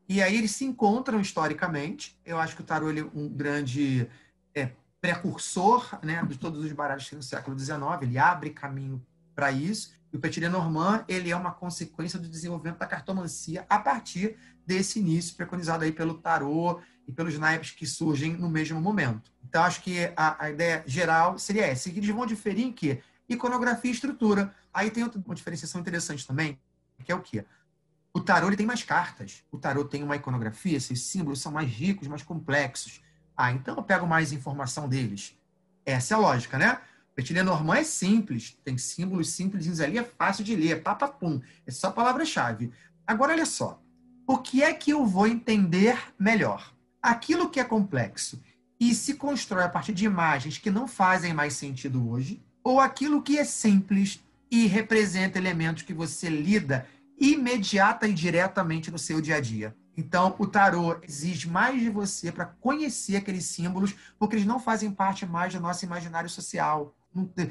[0.08, 2.18] E aí eles se encontram historicamente.
[2.24, 4.08] Eu acho que o tarô é um grande
[4.54, 4.70] é,
[5.00, 7.78] precursor né, de todos os baralhos no século XIX.
[8.02, 9.04] Ele abre caminho
[9.34, 9.94] para isso.
[10.12, 14.98] E o Petit Lenormand ele é uma consequência do desenvolvimento da cartomancia a partir desse
[15.00, 19.30] início preconizado aí pelo tarô e pelos naipes que surgem no mesmo momento.
[19.48, 21.88] Então, acho que a, a ideia geral seria essa.
[21.88, 23.00] Eles vão diferir em quê?
[23.28, 24.54] Iconografia e estrutura.
[24.72, 26.58] Aí tem outra uma diferenciação interessante também,
[27.04, 27.44] que é o quê?
[28.16, 29.44] O tarô ele tem mais cartas.
[29.52, 33.02] O tarô tem uma iconografia, esses símbolos são mais ricos, mais complexos.
[33.36, 35.38] Ah, então eu pego mais informação deles.
[35.84, 36.80] Essa é a lógica, né?
[37.14, 41.90] Petit Lenormand é simples, tem símbolos simples ali, é fácil de ler, papapum, é só
[41.90, 42.72] palavra-chave.
[43.06, 43.82] Agora, olha só,
[44.26, 46.72] o que é que eu vou entender melhor?
[47.02, 48.42] Aquilo que é complexo
[48.80, 53.20] e se constrói a partir de imagens que não fazem mais sentido hoje, ou aquilo
[53.20, 56.86] que é simples e representa elementos que você lida
[57.18, 59.74] imediata e diretamente no seu dia a dia.
[59.96, 64.90] Então, o tarô exige mais de você para conhecer aqueles símbolos, porque eles não fazem
[64.90, 66.94] parte mais do nosso imaginário social.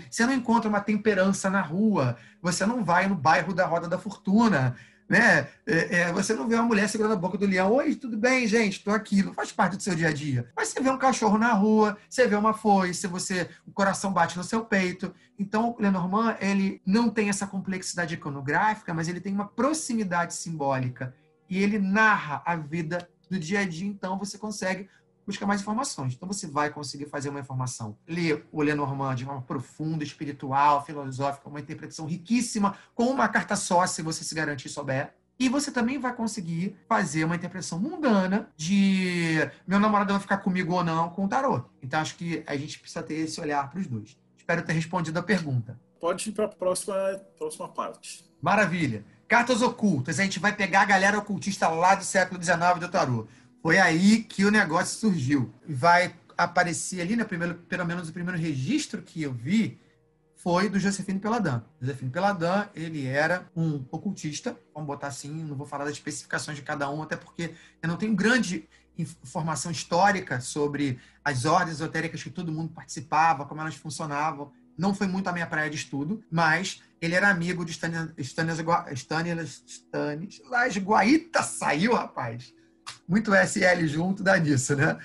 [0.10, 3.98] Você não encontra uma temperança na rua, você não vai no bairro da Roda da
[3.98, 4.76] Fortuna,
[5.08, 5.48] né?
[5.66, 8.48] É, é, você não vê uma mulher segurando a boca do leão, oi, tudo bem,
[8.48, 10.50] gente, estou aqui, não faz parte do seu dia a dia.
[10.56, 14.38] Mas você vê um cachorro na rua, você vê uma foice, você, o coração bate
[14.38, 15.14] no seu peito.
[15.38, 21.14] Então, o Lenormand, ele não tem essa complexidade iconográfica, mas ele tem uma proximidade simbólica.
[21.50, 24.90] E ele narra a vida do dia a dia, então você consegue
[25.26, 26.14] buscar mais informações.
[26.14, 31.50] Então você vai conseguir fazer uma informação, ler o Lenormand de forma profunda, espiritual, filosófica,
[31.50, 35.14] uma interpretação riquíssima, com uma carta só, se você se garantir souber.
[35.38, 40.74] E você também vai conseguir fazer uma interpretação mundana de meu namorado vai ficar comigo
[40.74, 41.66] ou não com o tarô.
[41.84, 44.18] Então acho que a gente precisa ter esse olhar para os dois.
[44.38, 45.78] Espero ter respondido a pergunta.
[46.00, 46.96] Pode ir para a próxima,
[47.38, 48.24] próxima parte.
[48.42, 49.04] Maravilha.
[49.28, 50.20] Cartas ocultas.
[50.20, 53.28] A gente vai pegar a galera ocultista lá do século XIX do tarô.
[53.66, 55.52] Foi aí que o negócio surgiu.
[55.68, 59.82] Vai aparecer ali, né, primeiro, pelo menos o primeiro registro que eu vi
[60.36, 61.64] foi do Josefino Peladan.
[61.82, 66.64] Josefino Peladan, ele era um ocultista, vamos botar assim, não vou falar das especificações de
[66.64, 72.30] cada um, até porque eu não tenho grande informação histórica sobre as ordens esotéricas que
[72.30, 74.52] todo mundo participava, como elas funcionavam.
[74.78, 78.60] Não foi muito a minha praia de estudo, mas ele era amigo de Stanislas
[80.78, 82.54] Guaita, saiu, rapaz
[83.08, 84.98] muito SL junto dá nisso, né?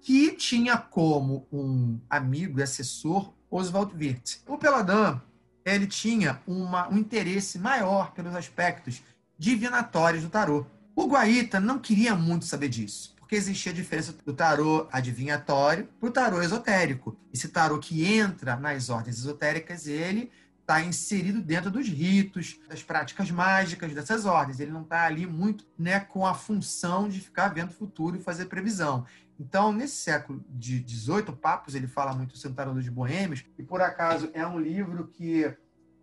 [0.00, 4.42] Que tinha como um amigo e assessor Oswald Wirth.
[4.46, 5.20] O Peladan,
[5.64, 9.02] ele tinha uma, um interesse maior pelos aspectos
[9.38, 10.66] divinatórios do tarô.
[10.94, 16.08] O Guaita não queria muito saber disso, porque existia a diferença do tarô adivinhatório para
[16.08, 17.16] o tarô esotérico.
[17.32, 20.30] Esse tarô que entra nas ordens esotéricas, ele
[20.64, 24.58] está inserido dentro dos ritos, das práticas mágicas dessas ordens.
[24.58, 28.20] Ele não está ali muito né, com a função de ficar vendo o futuro e
[28.22, 29.04] fazer previsão.
[29.38, 33.62] Então, nesse século de 18, Papos ele fala muito sobre o Tarô dos Boêmios, e
[33.62, 35.54] por acaso é um livro que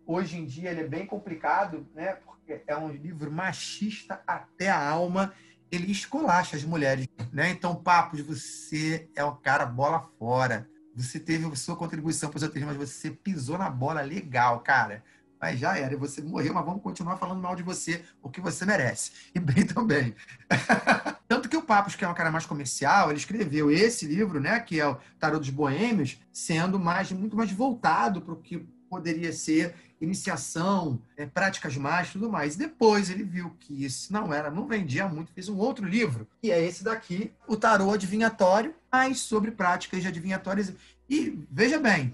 [0.06, 2.14] hoje em dia ele é bem complicado, né?
[2.14, 5.32] Porque é um livro machista até a alma.
[5.72, 7.50] Ele esculacha as mulheres, né?
[7.50, 12.62] Então, Papos, você é um cara bola fora você teve sua contribuição para os outros,
[12.62, 15.02] mas você pisou na bola legal, cara.
[15.40, 18.64] Mas já era, você morreu, mas vamos continuar falando mal de você, o que você
[18.64, 19.10] merece.
[19.34, 20.14] E bem também.
[21.26, 24.60] Tanto que o Papos, que é um cara mais comercial, ele escreveu esse livro, né,
[24.60, 29.32] que é o Tarot dos Boêmios, sendo mais muito mais voltado para o que poderia
[29.32, 32.56] ser iniciação, é, práticas mágicas tudo mais.
[32.56, 36.50] Depois ele viu que isso não era, não vendia muito, fez um outro livro, e
[36.50, 40.74] é esse daqui, o Tarot Adivinhatório, mais sobre práticas de adivinhatórias.
[41.08, 42.12] E veja bem,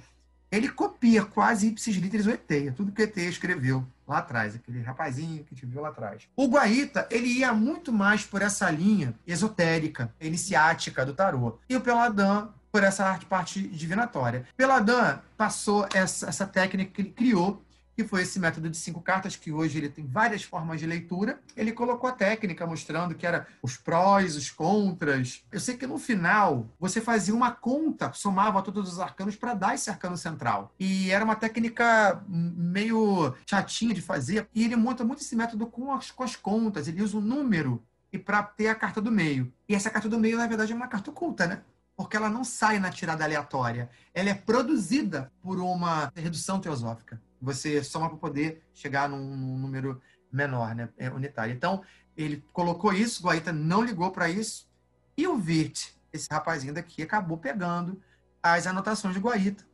[0.53, 4.81] ele copia quase ipsis literis o ET, tudo que o ET escreveu lá atrás, aquele
[4.81, 6.29] rapazinho que te viu lá atrás.
[6.37, 11.59] O Guaíta, ele ia muito mais por essa linha esotérica, iniciática do tarô.
[11.69, 12.49] E o Peladan
[12.79, 14.47] por essa parte divinatória.
[14.57, 17.61] Peladan passou essa, essa técnica que ele criou
[17.97, 21.41] que foi esse método de cinco cartas, que hoje ele tem várias formas de leitura.
[21.57, 25.43] Ele colocou a técnica mostrando que era os prós, os contras.
[25.51, 29.75] Eu sei que no final você fazia uma conta, somava todos os arcanos para dar
[29.75, 30.73] esse arcano central.
[30.79, 34.49] E era uma técnica meio chatinha de fazer.
[34.55, 36.87] E ele monta muito esse método com as, com as contas.
[36.87, 39.53] Ele usa o um número e para ter a carta do meio.
[39.69, 41.63] E essa carta do meio, na verdade, é uma carta oculta, né?
[41.99, 43.91] Porque ela não sai na tirada aleatória.
[44.15, 50.01] Ela é produzida por uma redução teosófica você soma para poder chegar num, num, número
[50.31, 51.55] menor, né, é, unitário.
[51.55, 51.83] Então,
[52.17, 54.69] ele colocou isso, Guaita não ligou para isso,
[55.17, 58.01] e o Virt, esse rapazinho daqui, acabou pegando
[58.43, 59.67] as anotações de Guaita.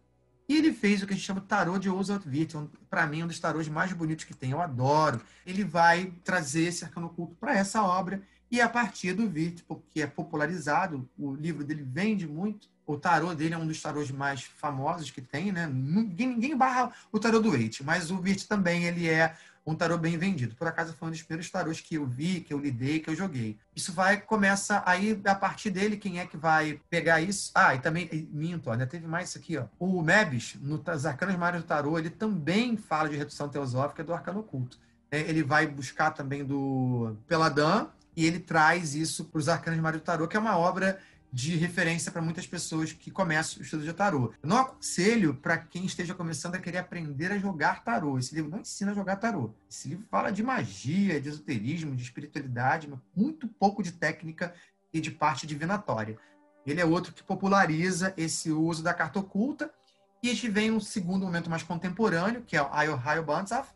[0.47, 2.55] E ele fez o que a gente chama de tarô de Oswald Virt,
[2.91, 5.21] para mim um dos tarôs mais bonitos que tem, eu adoro.
[5.47, 10.03] Ele vai trazer esse arcano oculto para essa obra, e a partir do Virt, porque
[10.03, 14.43] é popularizado, o livro dele vende muito, o tarô dele é um dos tarôs mais
[14.43, 15.67] famosos que tem, né?
[15.67, 19.35] Ninguém, ninguém barra o tarô do Waite, mas o Virt também ele é
[19.67, 20.55] um tarô bem vendido.
[20.55, 23.17] Por acaso foi um dos primeiros tarôs que eu vi, que eu lidei, que eu
[23.17, 23.57] joguei.
[23.75, 27.51] Isso vai, começa aí, a partir dele, quem é que vai pegar isso?
[27.55, 29.65] Ah, e também, minto, ainda teve mais isso aqui, ó.
[29.79, 34.41] O Mebis, nos Arcanos Maiores do Tarô, ele também fala de redução teosófica do arcano
[34.41, 34.79] oculto.
[35.11, 40.01] É, ele vai buscar também do Peladan, e ele traz isso para os Arcanos Maiores
[40.01, 41.01] do Tarô, que é uma obra
[41.35, 44.33] de referência para muitas pessoas que começam o estudo de tarô.
[44.41, 48.17] Eu não aconselho para quem esteja começando a querer aprender a jogar tarô.
[48.17, 49.53] Esse livro não ensina a jogar tarô.
[49.69, 54.55] Esse livro fala de magia, de esoterismo, de espiritualidade, mas muito pouco de técnica
[54.93, 56.17] e de parte divinatória.
[56.65, 59.75] Ele é outro que populariza esse uso da carta oculta.
[60.23, 63.73] E a gente vem um segundo momento mais contemporâneo, que é o Ayo Banzaf.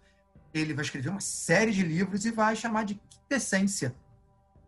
[0.55, 3.97] Ele vai escrever uma série de livros e vai chamar de quintessência.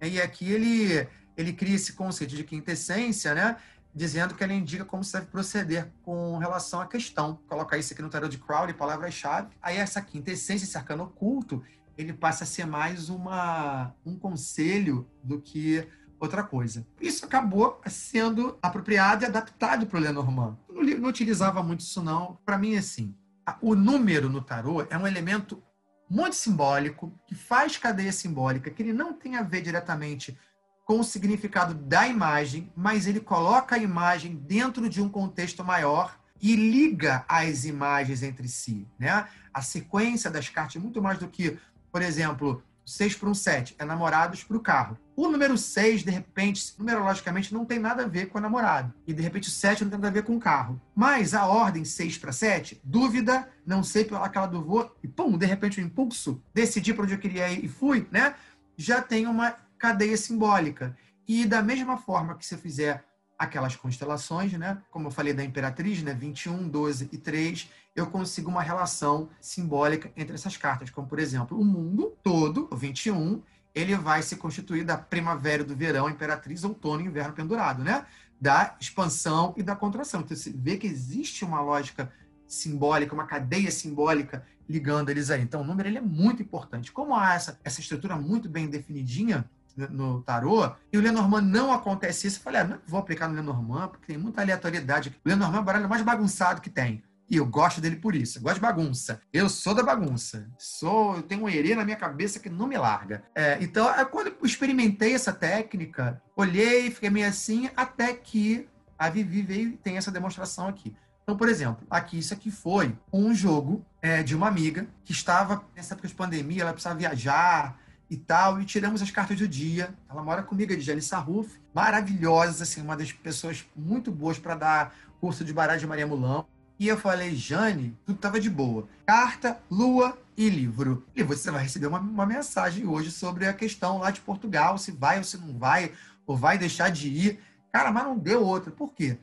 [0.03, 3.57] E aqui ele ele cria esse conceito de quintessência, né?
[3.94, 7.40] Dizendo que ele indica como se deve proceder com relação à questão.
[7.48, 9.48] Colocar isso aqui no tarot de Crowley, palavra-chave.
[9.61, 11.62] Aí essa quintessência, esse arcano oculto,
[11.96, 15.86] ele passa a ser mais uma, um conselho do que
[16.20, 16.86] outra coisa.
[17.01, 20.59] Isso acabou sendo apropriado e adaptado para o Lenormand.
[20.68, 22.38] Não, não utilizava muito isso, não.
[22.44, 23.14] Para mim, assim,
[23.61, 25.62] o número no tarô é um elemento
[26.11, 30.36] muito simbólico, que faz cadeia simbólica, que ele não tem a ver diretamente
[30.84, 36.18] com o significado da imagem, mas ele coloca a imagem dentro de um contexto maior
[36.42, 38.88] e liga as imagens entre si.
[38.98, 39.28] Né?
[39.54, 41.56] A sequência das cartas, é muito mais do que,
[41.92, 42.61] por exemplo,
[42.91, 44.99] 6 para um 7, é namorados para o carro.
[45.14, 48.93] O número 6, de repente, numerologicamente, não tem nada a ver com a namorado.
[49.07, 50.80] E, de repente, o 7 não tem nada a ver com o carro.
[50.95, 55.38] Mas a ordem 6 para 7, dúvida, não sei pela aquela do voo, e pum,
[55.38, 58.34] de repente o impulso, decidi para onde eu queria ir e fui, né?
[58.76, 60.97] Já tem uma cadeia simbólica.
[61.28, 63.05] E da mesma forma que você fizer
[63.41, 64.78] aquelas constelações, né?
[64.91, 66.12] Como eu falei da Imperatriz, né?
[66.12, 71.59] 21, 12 e 3, eu consigo uma relação simbólica entre essas cartas, como por exemplo,
[71.59, 73.43] o mundo todo, o 21,
[73.74, 78.05] ele vai se constituir da primavera, do verão, imperatriz, outono e inverno pendurado, né?
[78.41, 80.20] Da expansão e da contração.
[80.20, 82.12] Então você vê que existe uma lógica
[82.47, 85.43] simbólica, uma cadeia simbólica ligando eles aí.
[85.43, 86.91] Então o número ele é muito importante.
[86.91, 92.26] Como há essa, essa estrutura muito bem definidinha, no tarô, e o Lenormand não acontece
[92.26, 92.38] isso.
[92.38, 95.16] Eu falei, ah, não vou aplicar no Lenormand, porque tem muita aleatoriedade.
[95.24, 97.03] O Lenormand é o baralho mais bagunçado que tem.
[97.30, 98.38] E eu gosto dele por isso.
[98.38, 99.20] Eu gosto de bagunça.
[99.32, 100.50] Eu sou da bagunça.
[100.58, 103.22] Sou, eu tenho um herê na minha cabeça que não me larga.
[103.34, 108.68] É, então, é, quando eu experimentei essa técnica, olhei, fiquei meio assim, até que
[108.98, 110.94] a Vivi veio e tem essa demonstração aqui.
[111.22, 115.64] Então, por exemplo, aqui isso aqui foi um jogo é, de uma amiga que estava
[115.76, 117.78] nessa época de pandemia, ela precisava viajar,
[118.10, 119.94] e tal, e tiramos as cartas do dia.
[120.08, 124.94] Ela mora comigo, a Jane Sarruf, maravilhosa, assim, uma das pessoas muito boas para dar
[125.20, 126.44] curso de baralho de Maria Mulão.
[126.80, 128.88] E eu falei, Jane, tudo estava de boa.
[129.04, 131.06] Carta, lua e livro.
[131.14, 134.90] E você vai receber uma, uma mensagem hoje sobre a questão lá de Portugal, se
[134.90, 135.92] vai ou se não vai,
[136.26, 137.38] ou vai deixar de ir.
[137.70, 138.70] Cara, mas não deu outra.
[138.70, 139.18] Por quê?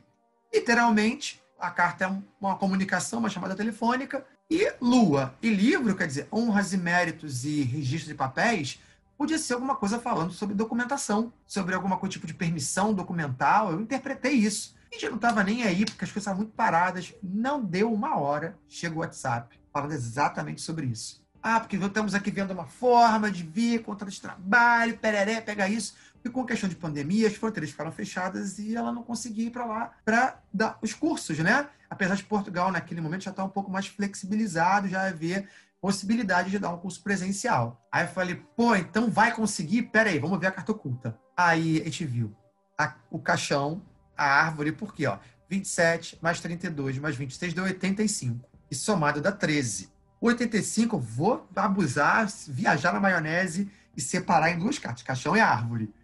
[0.54, 6.28] Literalmente, a carta é uma comunicação, uma chamada telefônica, E lua e livro, quer dizer,
[6.32, 8.80] honras e méritos e registro de papéis,
[9.16, 13.72] podia ser alguma coisa falando sobre documentação, sobre coisa tipo de permissão documental.
[13.72, 14.77] Eu interpretei isso.
[14.90, 17.14] A gente não estava nem aí, porque as coisas estavam muito paradas.
[17.22, 21.22] Não deu uma hora, chega o WhatsApp falando exatamente sobre isso.
[21.42, 25.94] Ah, porque estamos aqui vendo uma forma de vir, contrato de trabalho, pereré, pega isso.
[26.24, 29.50] E com a questão de pandemia, as fronteiras ficaram fechadas e ela não conseguia ir
[29.50, 31.68] para lá para dar os cursos, né?
[31.88, 35.48] Apesar de Portugal, naquele momento, já estar tá um pouco mais flexibilizado, já haver
[35.80, 37.86] possibilidade de dar um curso presencial.
[37.90, 39.82] Aí eu falei, pô, então vai conseguir?
[39.82, 41.16] Pera aí, vamos ver a carta oculta.
[41.36, 42.34] Aí a gente viu
[42.76, 43.80] a, o caixão,
[44.18, 45.06] a árvore, por quê?
[45.06, 45.16] Ó,
[45.48, 48.44] 27 mais 32 mais 26 deu 85.
[48.70, 49.88] E somado dá 13.
[50.20, 55.94] O 85, vou abusar, viajar na maionese e separar em duas cartas, caixão e árvore.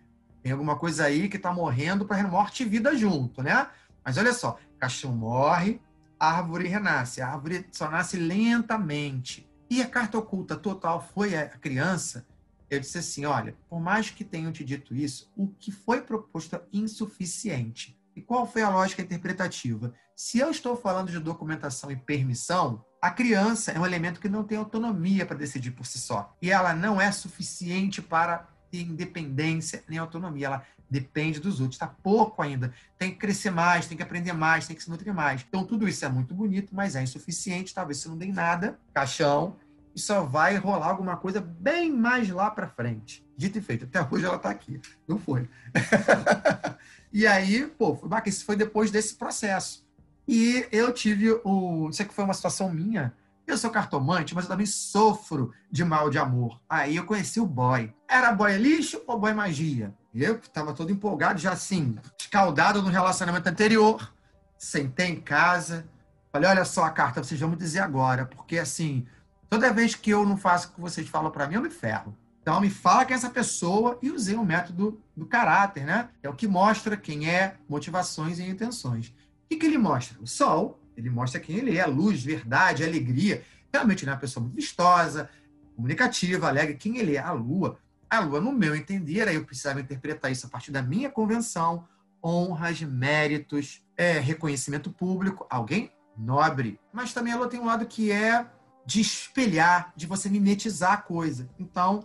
[0.42, 3.66] Tem alguma coisa aí que está morrendo para morte e vida junto, né?
[4.04, 5.80] Mas olha só, caixão morre,
[6.18, 7.20] árvore renasce.
[7.20, 9.48] A árvore só nasce lentamente.
[9.68, 12.26] E a carta oculta total foi a criança.
[12.70, 16.54] Eu disse assim: olha, por mais que tenham te dito isso, o que foi proposto
[16.56, 17.98] é insuficiente.
[18.16, 19.92] E qual foi a lógica interpretativa?
[20.14, 24.44] Se eu estou falando de documentação e permissão, a criança é um elemento que não
[24.44, 26.34] tem autonomia para decidir por si só.
[26.40, 30.46] E ela não é suficiente para ter independência nem autonomia.
[30.46, 31.74] Ela depende dos outros.
[31.74, 32.72] Está pouco ainda.
[32.96, 35.44] Tem que crescer mais, tem que aprender mais, tem que se nutrir mais.
[35.46, 37.74] Então, tudo isso é muito bonito, mas é insuficiente.
[37.74, 39.56] Talvez se não dê nada, caixão,
[39.94, 43.24] e só vai rolar alguma coisa bem mais lá para frente.
[43.36, 43.84] Dito e feito.
[43.84, 44.80] Até hoje ela está aqui.
[45.06, 45.48] Não foi.
[47.14, 47.98] e aí, pô.
[48.26, 49.86] Isso foi depois desse processo.
[50.28, 51.88] E eu tive o.
[51.88, 53.14] Isso aqui foi uma situação minha.
[53.46, 56.60] Eu sou cartomante, mas eu também sofro de mal de amor.
[56.68, 57.94] Aí eu conheci o boy.
[58.08, 59.94] Era boy lixo ou boy magia?
[60.14, 64.12] Eu estava todo empolgado, já assim, escaldado no relacionamento anterior.
[64.58, 65.86] Sentei em casa.
[66.32, 68.26] Falei, olha só a carta, vocês vão me dizer agora.
[68.26, 69.06] Porque assim,
[69.54, 72.16] Toda vez que eu não faço o que vocês falam para mim, eu me ferro.
[72.44, 76.10] Então, me fala quem é essa pessoa e usei o método do caráter, né?
[76.22, 79.06] É o que mostra quem é, motivações e intenções.
[79.06, 79.14] O
[79.48, 80.20] que, que ele mostra?
[80.20, 83.42] O sol, ele mostra quem ele é, luz, verdade, alegria.
[83.72, 85.30] Realmente ele é uma pessoa muito vistosa,
[85.74, 86.74] comunicativa, alegre.
[86.74, 87.18] Quem ele é?
[87.18, 87.78] A lua.
[88.10, 91.88] A lua, no meu entender, aí eu precisava interpretar isso a partir da minha convenção,
[92.22, 96.78] honras, méritos, é, reconhecimento público, alguém nobre.
[96.92, 98.46] Mas também a lua tem um lado que é
[98.84, 101.48] de espelhar, de você mimetizar a coisa.
[101.58, 102.04] Então,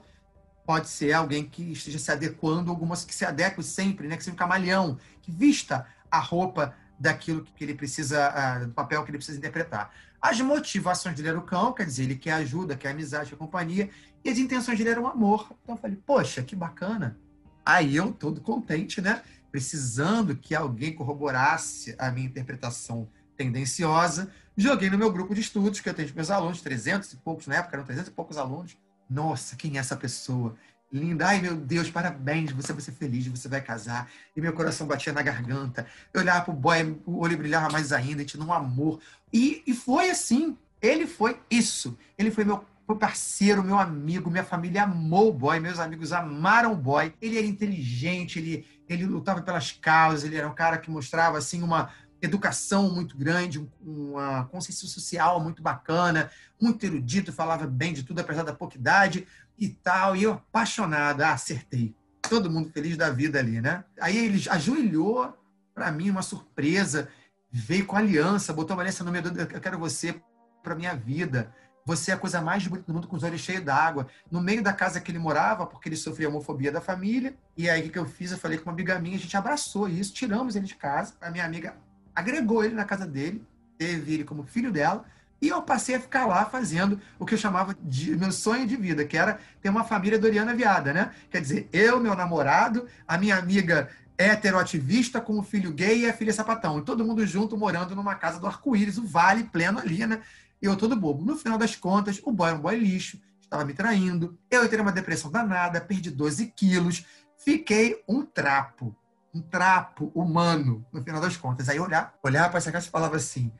[0.69, 4.15] pode ser alguém que esteja se adequando, algumas que se adequem sempre, né?
[4.15, 9.09] que seja um camaleão, que vista a roupa daquilo que ele precisa, do papel que
[9.09, 9.91] ele precisa interpretar.
[10.21, 13.89] As motivações dele eram o cão, quer dizer, ele quer ajuda, quer amizade, quer companhia,
[14.23, 15.51] e as intenções dele eram o amor.
[15.63, 17.17] Então eu falei, poxa, que bacana.
[17.65, 19.23] Aí eu, todo contente, né?
[19.51, 25.87] Precisando que alguém corroborasse a minha interpretação tendenciosa, Joguei no meu grupo de estudos, que
[25.87, 28.77] eu tenho meus alunos, 300 e poucos, na época eram 300 e poucos alunos.
[29.09, 30.55] Nossa, quem é essa pessoa?
[30.91, 34.09] Linda, ai meu Deus, parabéns, você vai ser feliz, você vai casar.
[34.35, 35.85] E meu coração batia na garganta.
[36.13, 38.99] Eu olhava pro boy, o olho brilhava mais ainda, a gente num amor.
[39.31, 41.97] E, e foi assim, ele foi isso.
[42.17, 46.73] Ele foi meu foi parceiro, meu amigo, minha família amou o boy, meus amigos amaram
[46.73, 47.13] o boy.
[47.21, 51.61] Ele era inteligente, ele, ele lutava pelas causas, ele era um cara que mostrava assim
[51.61, 51.91] uma,
[52.21, 58.43] educação muito grande, uma consciência social muito bacana, muito erudito, falava bem de tudo, apesar
[58.43, 60.15] da pouca idade e tal.
[60.15, 61.95] E eu apaixonado, ah, acertei.
[62.21, 63.83] Todo mundo feliz da vida ali, né?
[63.99, 65.35] Aí ele ajoelhou
[65.73, 67.07] para mim, uma surpresa,
[67.49, 70.21] veio com aliança, botou uma aliança no meu dedo, eu quero você
[70.61, 71.53] para minha vida.
[71.85, 74.07] Você é a coisa mais bonita do mundo, com os olhos cheios d'água.
[74.29, 77.35] No meio da casa que ele morava, porque ele sofria homofobia da família.
[77.57, 78.31] E aí, o que eu fiz?
[78.31, 81.15] Eu falei com uma amiga minha, a gente abraçou isso, tiramos ele de casa.
[81.19, 81.75] A minha amiga
[82.19, 83.41] agregou ele na casa dele,
[83.77, 85.05] teve ele como filho dela,
[85.41, 88.75] e eu passei a ficar lá fazendo o que eu chamava de meu sonho de
[88.75, 91.11] vida, que era ter uma família Doriana Viada, né?
[91.31, 96.13] Quer dizer, eu, meu namorado, a minha amiga heteroativista com o filho gay e a
[96.13, 96.79] filha sapatão.
[96.79, 100.21] E todo mundo junto morando numa casa do arco-íris, o vale pleno ali, né?
[100.61, 101.23] Eu todo bobo.
[101.23, 104.37] No final das contas, o boy era um boy lixo, estava me traindo.
[104.51, 107.05] Eu entrei numa depressão danada, perdi 12 quilos,
[107.37, 108.93] fiquei um trapo
[109.33, 111.69] um trapo humano, no final das contas.
[111.69, 113.51] Aí olhar, olhar para essa casa e falava assim: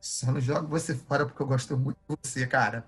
[0.00, 2.84] só não jogo você fora porque eu gosto muito de você, cara.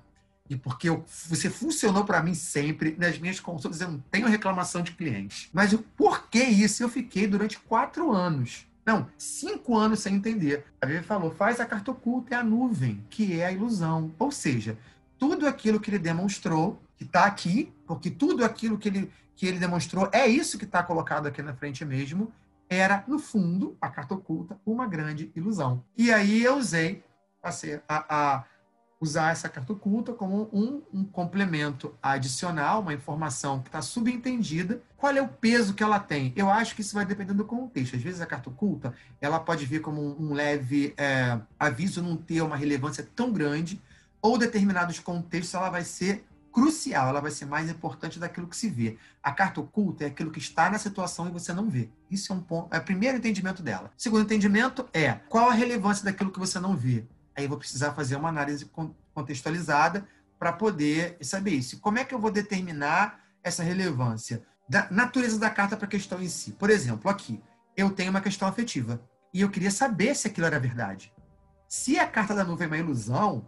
[0.48, 2.96] E porque eu, você funcionou para mim sempre.
[2.98, 5.48] Nas minhas consultas eu não tenho reclamação de clientes.
[5.52, 6.82] Mas o porquê isso?
[6.82, 8.66] Eu fiquei durante quatro anos.
[8.84, 10.64] Não, cinco anos sem entender.
[10.80, 14.12] A Vivi falou: faz a carta oculta, é a nuvem, que é a ilusão.
[14.18, 14.76] Ou seja,
[15.18, 19.58] tudo aquilo que ele demonstrou, que está aqui, porque tudo aquilo que ele que ele
[19.58, 22.30] demonstrou, é isso que está colocado aqui na frente mesmo,
[22.68, 25.82] era, no fundo, a carta oculta, uma grande ilusão.
[25.96, 27.02] E aí eu usei
[27.42, 27.54] a,
[27.88, 28.44] a,
[29.00, 34.82] usar essa carta oculta como um, um complemento adicional, uma informação que está subentendida.
[34.94, 36.34] Qual é o peso que ela tem?
[36.36, 37.96] Eu acho que isso vai depender do contexto.
[37.96, 42.14] Às vezes a carta oculta ela pode vir como um, um leve é, aviso, não
[42.14, 43.80] ter uma relevância tão grande,
[44.20, 48.68] ou determinados contextos ela vai ser crucial, ela vai ser mais importante daquilo que se
[48.68, 48.98] vê.
[49.22, 51.88] A carta oculta é aquilo que está na situação e você não vê.
[52.10, 53.90] Isso é um ponto, é o primeiro entendimento dela.
[53.96, 57.06] O segundo entendimento é qual a relevância daquilo que você não vê
[57.40, 58.70] aí eu vou precisar fazer uma análise
[59.14, 60.06] contextualizada
[60.38, 61.80] para poder saber isso.
[61.80, 64.42] Como é que eu vou determinar essa relevância?
[64.68, 66.52] Da natureza da carta para a questão em si.
[66.52, 67.42] Por exemplo, aqui,
[67.76, 69.02] eu tenho uma questão afetiva
[69.34, 71.12] e eu queria saber se aquilo era verdade.
[71.68, 73.46] Se a carta da nuvem é uma ilusão,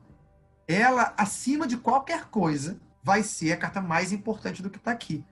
[0.66, 5.24] ela, acima de qualquer coisa, vai ser a carta mais importante do que está aqui.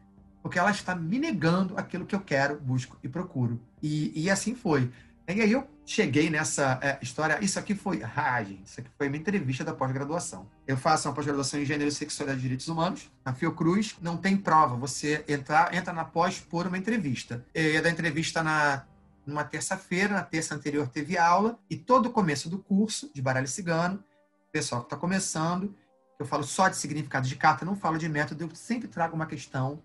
[0.42, 3.60] Porque ela está me negando aquilo que eu quero, busco e procuro.
[3.82, 4.90] E, e assim foi.
[5.28, 7.38] E aí eu cheguei nessa é, história.
[7.44, 8.02] Isso aqui foi.
[8.02, 10.48] Ah, gente, isso aqui foi uma entrevista da pós-graduação.
[10.66, 13.96] Eu faço uma pós-graduação em Gênero e Sexualidade e Direitos Humanos, na Fiocruz.
[14.00, 14.76] Não tem prova.
[14.76, 17.44] Você entra, entra na pós por uma entrevista.
[17.54, 18.84] Ia dar entrevista na,
[19.24, 23.48] numa terça-feira, na terça anterior teve aula, e todo o começo do curso de baralho
[23.48, 24.02] cigano,
[24.50, 25.74] pessoal que está começando,
[26.20, 29.24] eu falo só de significado de carta, não falo de método, eu sempre trago uma
[29.24, 29.82] questão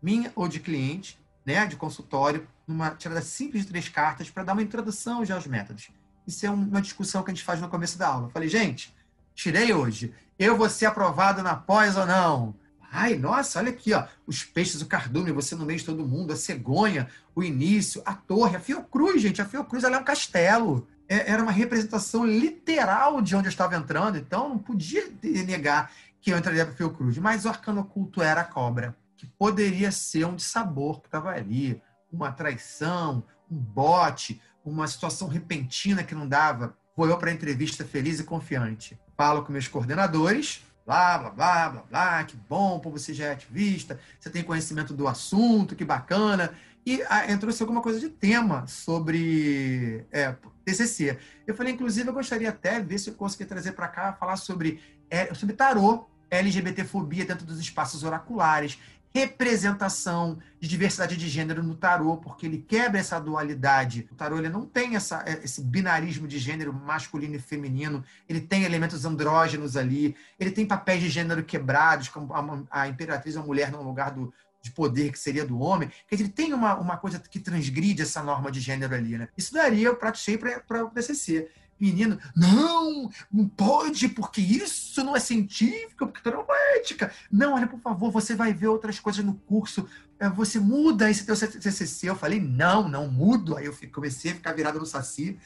[0.00, 4.52] minha ou de cliente, né, de consultório, numa tirada simples de três cartas para dar
[4.52, 5.90] uma introdução já aos métodos.
[6.24, 8.28] Isso é uma discussão que a gente faz no começo da aula.
[8.28, 8.94] Eu falei, gente,
[9.34, 10.14] tirei hoje.
[10.38, 12.54] Eu vou ser aprovado na pós ou não?
[12.92, 14.06] Ai, nossa, olha aqui, ó.
[14.24, 18.14] Os peixes, o cardume, você no meio de todo mundo, a cegonha, o início, a
[18.14, 19.42] torre, a Fiocruz, gente.
[19.42, 20.86] A Fiocruz ela é um castelo.
[21.12, 25.04] É, era uma representação literal de onde eu estava entrando, então não podia
[25.44, 25.92] negar
[26.22, 27.18] que eu entraria para Fiocruz.
[27.18, 31.28] Mas o arcano oculto era a cobra, que poderia ser um de sabor que estava
[31.28, 36.74] ali uma traição, um bote, uma situação repentina que não dava.
[36.96, 38.98] Vou eu para a entrevista feliz e confiante.
[39.14, 43.32] Falo com meus coordenadores, blá, blá, blá, blá, blá, que bom, pô, você já é
[43.32, 46.54] ativista, você tem conhecimento do assunto, que bacana.
[46.84, 51.16] E ah, entrou-se alguma coisa de tema sobre é, TCC.
[51.46, 54.80] Eu falei, inclusive, eu gostaria até ver se eu conseguir trazer para cá, falar sobre,
[55.08, 58.78] é, sobre tarô, LGBTfobia dentro dos espaços oraculares,
[59.14, 64.08] representação de diversidade de gênero no tarô, porque ele quebra essa dualidade.
[64.10, 68.64] O tarô ele não tem essa, esse binarismo de gênero masculino e feminino, ele tem
[68.64, 73.70] elementos andrógenos ali, ele tem papéis de gênero quebrados, como a, a imperatriz é mulher
[73.70, 74.32] no lugar do,
[74.62, 75.90] de poder que seria do homem.
[76.10, 79.18] Dizer, ele tem uma, uma coisa que transgride essa norma de gênero ali.
[79.18, 79.28] Né?
[79.36, 81.50] Isso daria o prato cheio para o PCC
[81.82, 87.10] menino, não, não pode, porque isso não é científico, porque não é ética.
[87.28, 89.88] Não, olha, por favor, você vai ver outras coisas no curso,
[90.20, 92.08] é, você muda esse teu TCC.
[92.08, 93.56] Eu falei, não, não mudo.
[93.56, 95.36] Aí eu comecei a ficar virado no saci.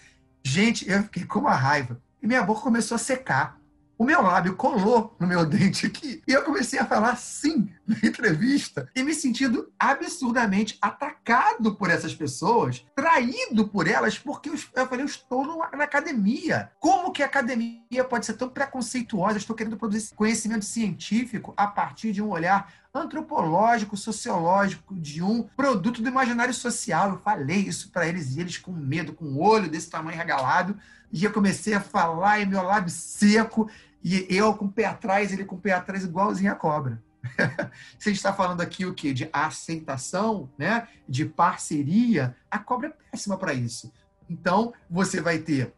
[0.42, 1.98] Gente, eu fiquei com uma raiva.
[2.22, 3.58] E minha boca começou a secar
[3.98, 7.96] o meu lábio colou no meu dente aqui e eu comecei a falar sim na
[8.02, 15.02] entrevista e me sentindo absurdamente atacado por essas pessoas, traído por elas, porque eu, falei,
[15.02, 16.70] eu estou na academia.
[16.80, 19.34] Como que a academia pode ser tão preconceituosa?
[19.34, 25.42] Eu estou querendo produzir conhecimento científico a partir de um olhar antropológico, sociológico, de um
[25.42, 27.10] produto do imaginário social.
[27.10, 30.76] Eu falei isso para eles e eles com medo, com o olho desse tamanho regalado.
[31.12, 33.70] E eu comecei a falar e meu lábio seco.
[34.02, 37.02] E eu com o pé atrás, ele com o pé atrás, igualzinho a cobra.
[37.98, 39.12] Gente está falando aqui o quê?
[39.12, 40.88] De aceitação, né?
[41.08, 43.92] de parceria, a cobra é péssima para isso.
[44.28, 45.72] Então, você vai ter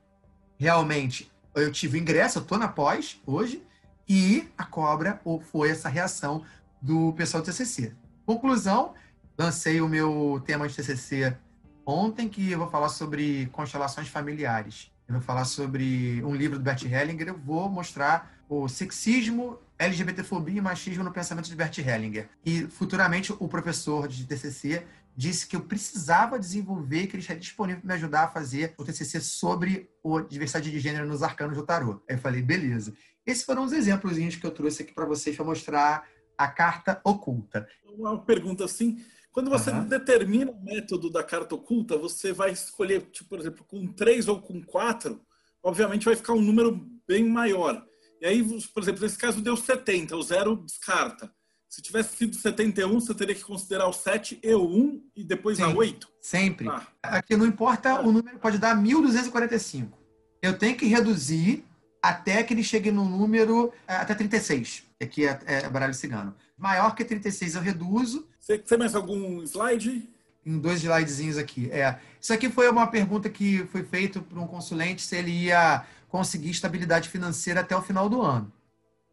[0.59, 1.31] realmente.
[1.55, 3.63] Eu tive ingresso, eu estou na pós hoje,
[4.09, 6.45] e a cobra foi essa reação
[6.81, 7.95] do pessoal do TCC.
[8.25, 8.95] Conclusão,
[9.39, 11.37] lancei o meu tema de TCC
[11.85, 16.63] ontem, que eu vou falar sobre constelações familiares eu vou falar sobre um livro do
[16.63, 22.29] Bert Hellinger, eu vou mostrar o sexismo, LGBTfobia e machismo no pensamento de Bert Hellinger.
[22.45, 24.85] E futuramente o professor de TCC
[25.17, 28.85] disse que eu precisava desenvolver, que ele estaria disponível para me ajudar a fazer o
[28.85, 32.03] TCC sobre a diversidade de gênero nos arcanos do tarô.
[32.09, 32.93] Aí eu falei, beleza.
[33.27, 36.07] Esses foram os exemplos que eu trouxe aqui para vocês para mostrar
[36.37, 37.67] a carta oculta.
[37.97, 39.03] Uma pergunta assim,
[39.33, 39.85] quando você uhum.
[39.85, 44.41] determina o método da carta oculta, você vai escolher, tipo, por exemplo, com três ou
[44.41, 45.21] com quatro,
[45.63, 47.85] obviamente vai ficar um número bem maior.
[48.21, 51.33] E aí, por exemplo, nesse caso deu 70, o zero descarta.
[51.69, 55.59] Se tivesse sido 71, você teria que considerar o 7 e o 1 e depois
[55.59, 56.09] Sim, a 8?
[56.23, 56.67] Sempre.
[56.69, 56.87] Ah.
[57.03, 59.99] Aqui não importa, o número pode dar 1245.
[60.43, 61.65] Eu tenho que reduzir
[62.03, 66.35] até que ele chegue no número é, até 36, que aqui é, é baralho cigano.
[66.57, 68.27] Maior que 36 eu reduzo.
[68.49, 70.09] Você mais algum slide?
[70.47, 71.71] em dois slidezinhos aqui.
[71.71, 75.85] É, isso aqui foi uma pergunta que foi feita para um consulente se ele ia
[76.09, 78.51] conseguir estabilidade financeira até o final do ano.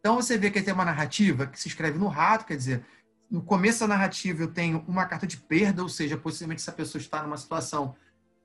[0.00, 2.86] Então você vê que tem uma narrativa que se escreve no rato, quer dizer,
[3.30, 6.98] no começo da narrativa eu tenho uma carta de perda, ou seja, possivelmente essa pessoa
[6.98, 7.94] está numa situação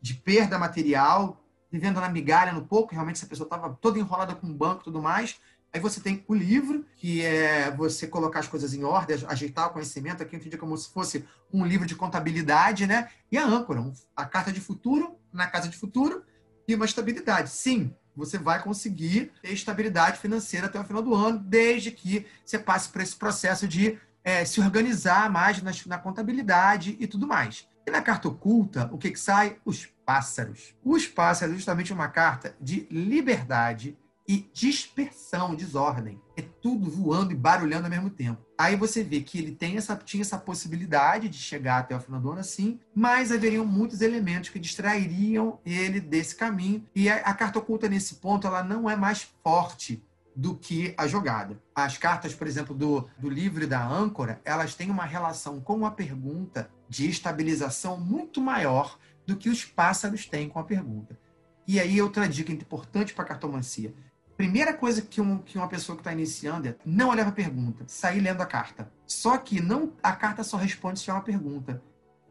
[0.01, 4.47] de perda material, vivendo na migalha, no pouco, realmente essa pessoa estava toda enrolada com
[4.47, 5.39] o banco e tudo mais.
[5.73, 9.73] Aí você tem o livro, que é você colocar as coisas em ordem, ajeitar o
[9.73, 13.09] conhecimento, aqui eu entendi como se fosse um livro de contabilidade, né?
[13.31, 13.81] E a âncora,
[14.15, 16.23] a carta de futuro, na casa de futuro,
[16.67, 17.49] e uma estabilidade.
[17.49, 22.59] Sim, você vai conseguir ter estabilidade financeira até o final do ano, desde que você
[22.59, 27.67] passe por esse processo de é, se organizar mais na, na, contabilidade e tudo mais.
[27.87, 29.57] E na carta oculta, o que, que sai?
[29.65, 30.75] Os pássaros.
[30.83, 33.97] Os pássaros é justamente uma carta de liberdade
[34.27, 36.19] e dispersão, desordem.
[36.37, 38.45] É tudo voando e barulhando ao mesmo tempo.
[38.57, 42.21] Aí você vê que ele tem essa, tinha essa possibilidade de chegar até o final
[42.21, 46.85] do ano assim, mas haveriam muitos elementos que distrairiam ele desse caminho.
[46.95, 50.03] E a, a carta oculta, nesse ponto, ela não é mais forte
[50.35, 51.61] do que a jogada.
[51.75, 55.91] As cartas, por exemplo, do, do livro da âncora, elas têm uma relação com a
[55.91, 61.19] pergunta de estabilização muito maior do que os pássaros têm com a pergunta.
[61.67, 63.93] E aí, outra dica importante para a cartomancia.
[64.41, 67.83] Primeira coisa que, um, que uma pessoa que está iniciando é não olhar a pergunta,
[67.85, 68.91] sair lendo a carta.
[69.05, 71.79] Só que não a carta só responde se é uma pergunta.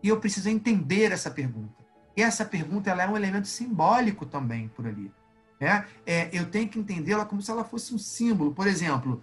[0.03, 1.73] E eu preciso entender essa pergunta.
[2.17, 5.13] E essa pergunta ela é um elemento simbólico também por ali.
[5.61, 5.87] Né?
[6.05, 8.53] É, eu tenho que entendê-la como se ela fosse um símbolo.
[8.53, 9.23] Por exemplo,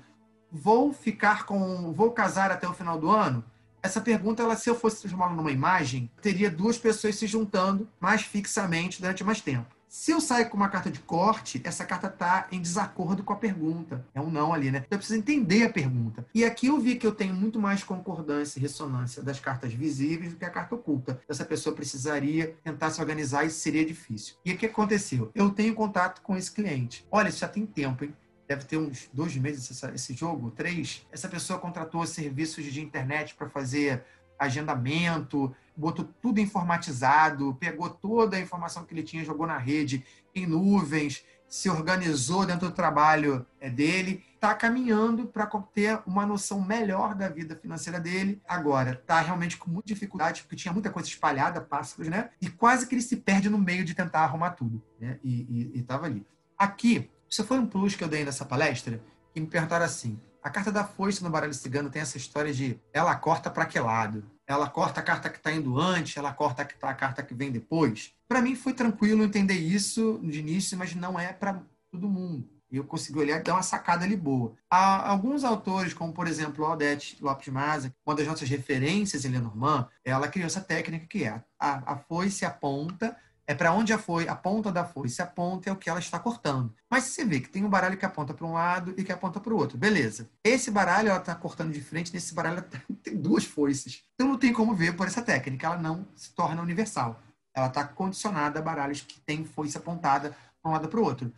[0.49, 1.91] vou ficar com.
[1.91, 3.43] vou casar até o final do ano?
[3.83, 8.21] Essa pergunta, ela, se eu fosse transformá-la numa imagem, teria duas pessoas se juntando mais
[8.21, 9.75] fixamente durante mais tempo.
[9.97, 13.35] Se eu sair com uma carta de corte, essa carta está em desacordo com a
[13.35, 14.05] pergunta.
[14.13, 14.83] É um não ali, né?
[14.85, 16.23] Então eu preciso entender a pergunta.
[16.35, 20.33] E aqui eu vi que eu tenho muito mais concordância e ressonância das cartas visíveis
[20.33, 21.19] do que a carta oculta.
[21.27, 24.35] Essa pessoa precisaria tentar se organizar e seria difícil.
[24.45, 25.31] E o que aconteceu?
[25.33, 27.03] Eu tenho contato com esse cliente.
[27.09, 28.13] Olha, isso já tem tempo, hein?
[28.47, 31.07] deve ter uns dois meses esse, esse jogo, três.
[31.11, 34.05] Essa pessoa contratou serviços de internet para fazer
[34.37, 40.03] agendamento, botou tudo informatizado, pegou toda a informação que ele tinha, jogou na rede,
[40.33, 46.61] em nuvens, se organizou dentro do trabalho é, dele, está caminhando para ter uma noção
[46.61, 48.41] melhor da vida financeira dele.
[48.47, 52.31] Agora, está realmente com muita dificuldade, porque tinha muita coisa espalhada, pássaros, né?
[52.41, 55.19] E quase que ele se perde no meio de tentar arrumar tudo, né?
[55.23, 56.25] E estava ali.
[56.57, 59.01] Aqui, isso foi um plus que eu dei nessa palestra,
[59.33, 62.79] que me perguntaram assim, a carta da foice no baralho cigano tem essa história de
[62.93, 64.23] ela corta para que lado?
[64.47, 68.13] Ela corta a carta que está indo antes, ela corta a carta que vem depois.
[68.27, 72.49] Para mim foi tranquilo entender isso de início, mas não é para todo mundo.
[72.69, 74.53] Eu consegui olhar e dar uma sacada ali boa.
[74.69, 79.87] Há alguns autores, como por exemplo Odete Lopes Maza, uma das nossas referências em Lenormand,
[80.03, 83.15] ela criou essa técnica que é a, a foice aponta
[83.49, 86.19] é para onde a foi, a ponta da foice aponta é o que ela está
[86.19, 86.75] cortando.
[86.89, 89.39] Mas você vê que tem um baralho que aponta para um lado e que aponta
[89.39, 89.77] para o outro.
[89.77, 90.29] Beleza.
[90.43, 92.61] Esse baralho ela está cortando de frente, nesse baralho
[93.01, 94.03] tem duas foices.
[94.13, 97.21] Então não tem como ver por essa técnica, ela não se torna universal.
[97.55, 101.31] Ela está condicionada a baralhos que têm foice apontada para um lado para o outro.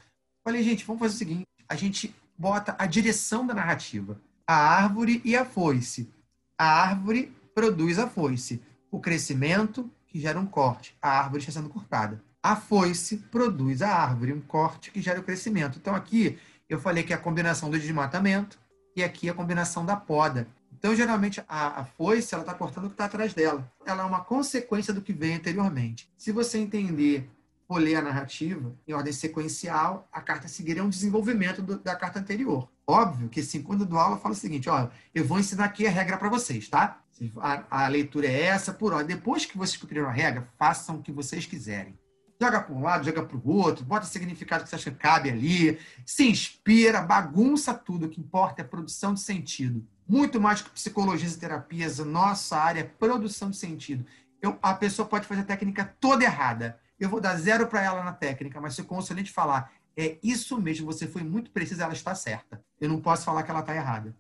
[0.44, 5.22] Falei, gente, vamos fazer o seguinte: a gente bota a direção da narrativa, a árvore
[5.24, 6.12] e a foice.
[6.58, 8.62] A árvore produz a foice.
[8.90, 10.98] O crescimento que gera um corte.
[11.02, 12.22] A árvore está sendo cortada.
[12.42, 15.78] A foice produz a árvore, um corte que gera o crescimento.
[15.78, 16.38] Então, aqui
[16.68, 18.60] eu falei que é a combinação do desmatamento
[18.96, 20.48] e aqui a combinação da poda.
[20.78, 23.70] Então, geralmente, a, a foice está cortando o que está atrás dela.
[23.86, 26.10] Ela é uma consequência do que vem anteriormente.
[26.18, 27.30] Se você entender
[27.68, 32.20] ou ler a narrativa em ordem sequencial, a carta seguiria um desenvolvimento do, da carta
[32.20, 32.68] anterior.
[32.90, 35.66] Óbvio que, assim, quando eu dou aula, eu falo o seguinte: olha, eu vou ensinar
[35.66, 37.00] aqui a regra para vocês, tá?
[37.38, 39.16] A, a, leitura é essa, por ordem.
[39.16, 41.94] Depois que vocês cumpriram a regra, façam o que vocês quiserem.
[42.42, 45.30] Joga para um lado, joga para o outro, bota significado que você acha que cabe
[45.30, 48.08] ali, se inspira, bagunça tudo.
[48.08, 49.86] O que importa é produção de sentido.
[50.08, 54.04] Muito mais que psicologias e terapias, a nossa área é produção de sentido.
[54.42, 56.80] Eu, a pessoa pode fazer a técnica toda errada.
[57.00, 60.60] Eu vou dar zero para ela na técnica, mas se o consulente falar, é isso
[60.60, 62.64] mesmo, você foi muito precisa, ela está certa.
[62.80, 64.16] Eu não posso falar que ela está errada.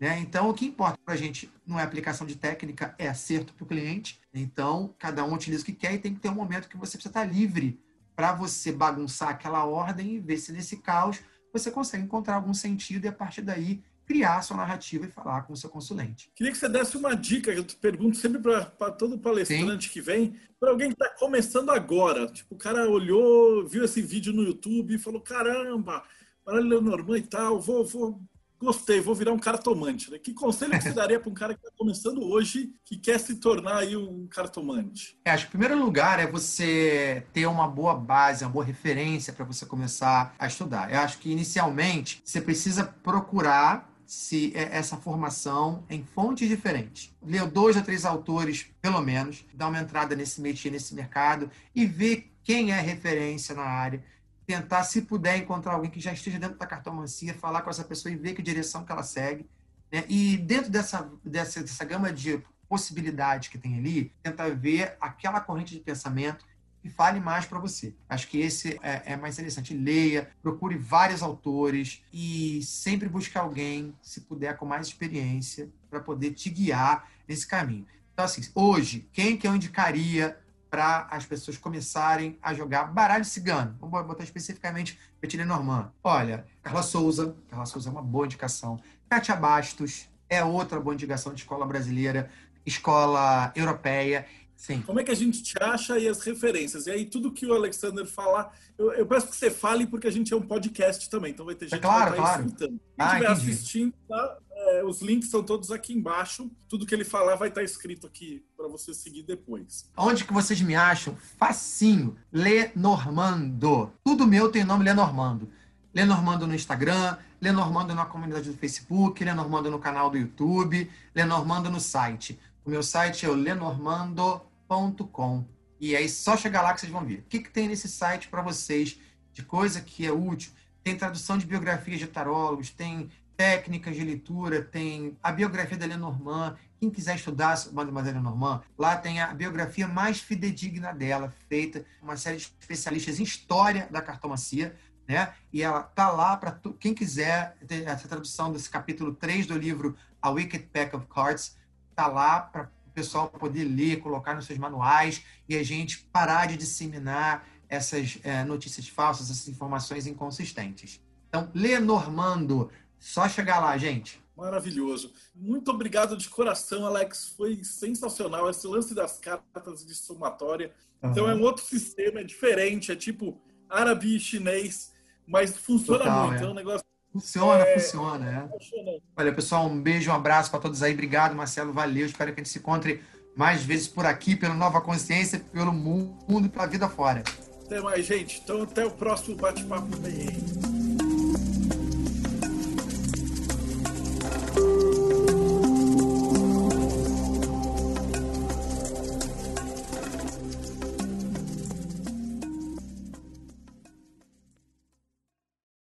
[0.00, 0.18] Né?
[0.18, 3.64] Então, o que importa para a gente não é aplicação de técnica, é acerto para
[3.64, 4.20] o cliente.
[4.32, 6.96] Então, cada um utiliza o que quer e tem que ter um momento que você
[6.96, 7.80] precisa estar livre
[8.14, 11.20] para você bagunçar aquela ordem e ver se nesse caos
[11.52, 15.52] você consegue encontrar algum sentido e a partir daí criar sua narrativa e falar com
[15.52, 16.30] o seu consulente.
[16.34, 19.92] Queria que você desse uma dica, eu te pergunto sempre para todo palestrante Sim.
[19.92, 22.26] que vem, para alguém que está começando agora.
[22.26, 26.02] Tipo, o cara olhou, viu esse vídeo no YouTube e falou: caramba,
[26.44, 28.20] para Lenormand e tal, vou, vou
[28.64, 30.10] gostei, vou virar um cartomante.
[30.10, 30.18] Né?
[30.18, 33.36] Que conselho que você daria para um cara que está começando hoje, que quer se
[33.36, 35.18] tornar aí um cartomante?
[35.24, 39.32] É, acho que o primeiro lugar é você ter uma boa base, uma boa referência
[39.32, 40.92] para você começar a estudar.
[40.92, 47.14] Eu acho que inicialmente você precisa procurar se é essa formação em fontes diferentes.
[47.22, 51.86] Ler dois ou três autores, pelo menos, dar uma entrada nesse métier, nesse mercado e
[51.86, 54.02] ver quem é referência na área
[54.46, 58.12] tentar, se puder, encontrar alguém que já esteja dentro da cartomancia, falar com essa pessoa
[58.12, 59.46] e ver que direção que ela segue.
[59.90, 60.04] Né?
[60.08, 65.74] E dentro dessa, dessa, dessa gama de possibilidades que tem ali, tentar ver aquela corrente
[65.74, 66.44] de pensamento
[66.84, 67.94] que fale mais para você.
[68.06, 69.72] Acho que esse é, é, mais interessante.
[69.72, 76.32] Leia, procure vários autores e sempre busque alguém, se puder, com mais experiência, para poder
[76.32, 77.86] te guiar nesse caminho.
[78.12, 80.38] Então, assim, hoje, quem que eu indicaria
[80.68, 83.74] para as pessoas começarem a jogar baralho cigano.
[83.80, 85.90] Vamos botar especificamente Petit Normand.
[86.02, 88.78] Olha, Carla Souza, Carla Souza é uma boa indicação.
[89.08, 92.28] Kátia Bastos é outra boa indicação de escola brasileira,
[92.66, 94.26] escola europeia.
[94.56, 94.80] Sim.
[94.82, 96.86] Como é que a gente te acha e as referências?
[96.86, 100.10] E aí, tudo que o Alexander falar, eu, eu peço que você fale, porque a
[100.10, 102.32] gente é um podcast também, então vai ter é gente é claro, que vai estar
[102.32, 102.46] claro.
[102.46, 102.70] escutando.
[102.70, 104.38] Quem ah, estiver assistindo, tá?
[104.56, 106.50] É, os links estão todos aqui embaixo.
[106.68, 109.90] Tudo que ele falar vai estar escrito aqui para você seguir depois.
[109.96, 111.16] Onde que vocês me acham?
[111.38, 112.16] Facinho.
[112.32, 113.92] Lenormando.
[114.04, 115.50] Tudo meu tem nome Lenormando.
[115.92, 121.78] Lenormando no Instagram, Lenormando na comunidade do Facebook, Lenormando no canal do YouTube, Lenormando no
[121.78, 122.38] site.
[122.64, 125.44] O meu site é o lenormando.com.
[125.78, 127.18] E aí só chegar lá que vocês vão ver.
[127.18, 128.98] O que, que tem nesse site para vocês
[129.32, 130.50] de coisa que é útil?
[130.82, 136.56] Tem tradução de biografias de tarólogos, tem técnicas de leitura, tem a biografia da Lenormand.
[136.80, 142.16] Quem quiser estudar sobre Mademoiselle Lenormand, lá tem a biografia mais fidedigna dela, feita uma
[142.16, 144.74] série de especialistas em história da cartomancia,
[145.06, 145.34] né?
[145.52, 149.94] E ela tá lá para quem quiser ter essa tradução desse capítulo 3 do livro
[150.22, 151.56] A Wicked Pack of Cards,
[151.94, 156.46] tá lá para o pessoal poder ler, colocar nos seus manuais e a gente parar
[156.46, 161.00] de disseminar essas é, notícias falsas, essas informações inconsistentes.
[161.28, 164.22] Então, Lenormando, só chegar lá, gente.
[164.36, 165.12] Maravilhoso.
[165.34, 167.34] Muito obrigado de coração, Alex.
[167.36, 170.72] Foi sensacional esse lance das cartas de somatória.
[171.02, 171.10] Uhum.
[171.10, 174.92] Então é um outro sistema, é diferente, é tipo árabe e chinês,
[175.26, 176.42] mas funciona Total, muito.
[176.42, 176.46] É.
[176.46, 176.84] é um negócio
[177.14, 177.78] Funciona, é...
[177.78, 178.98] funciona, é.
[179.16, 180.92] Olha, pessoal, um beijo, um abraço para todos aí.
[180.92, 181.72] Obrigado, Marcelo.
[181.72, 182.04] Valeu.
[182.04, 183.00] Espero que a gente se encontre
[183.36, 187.22] mais vezes por aqui, pela Nova Consciência, pelo mundo e pela vida fora.
[187.64, 188.40] Até mais, gente.
[188.42, 189.86] Então, até o próximo bate-papo.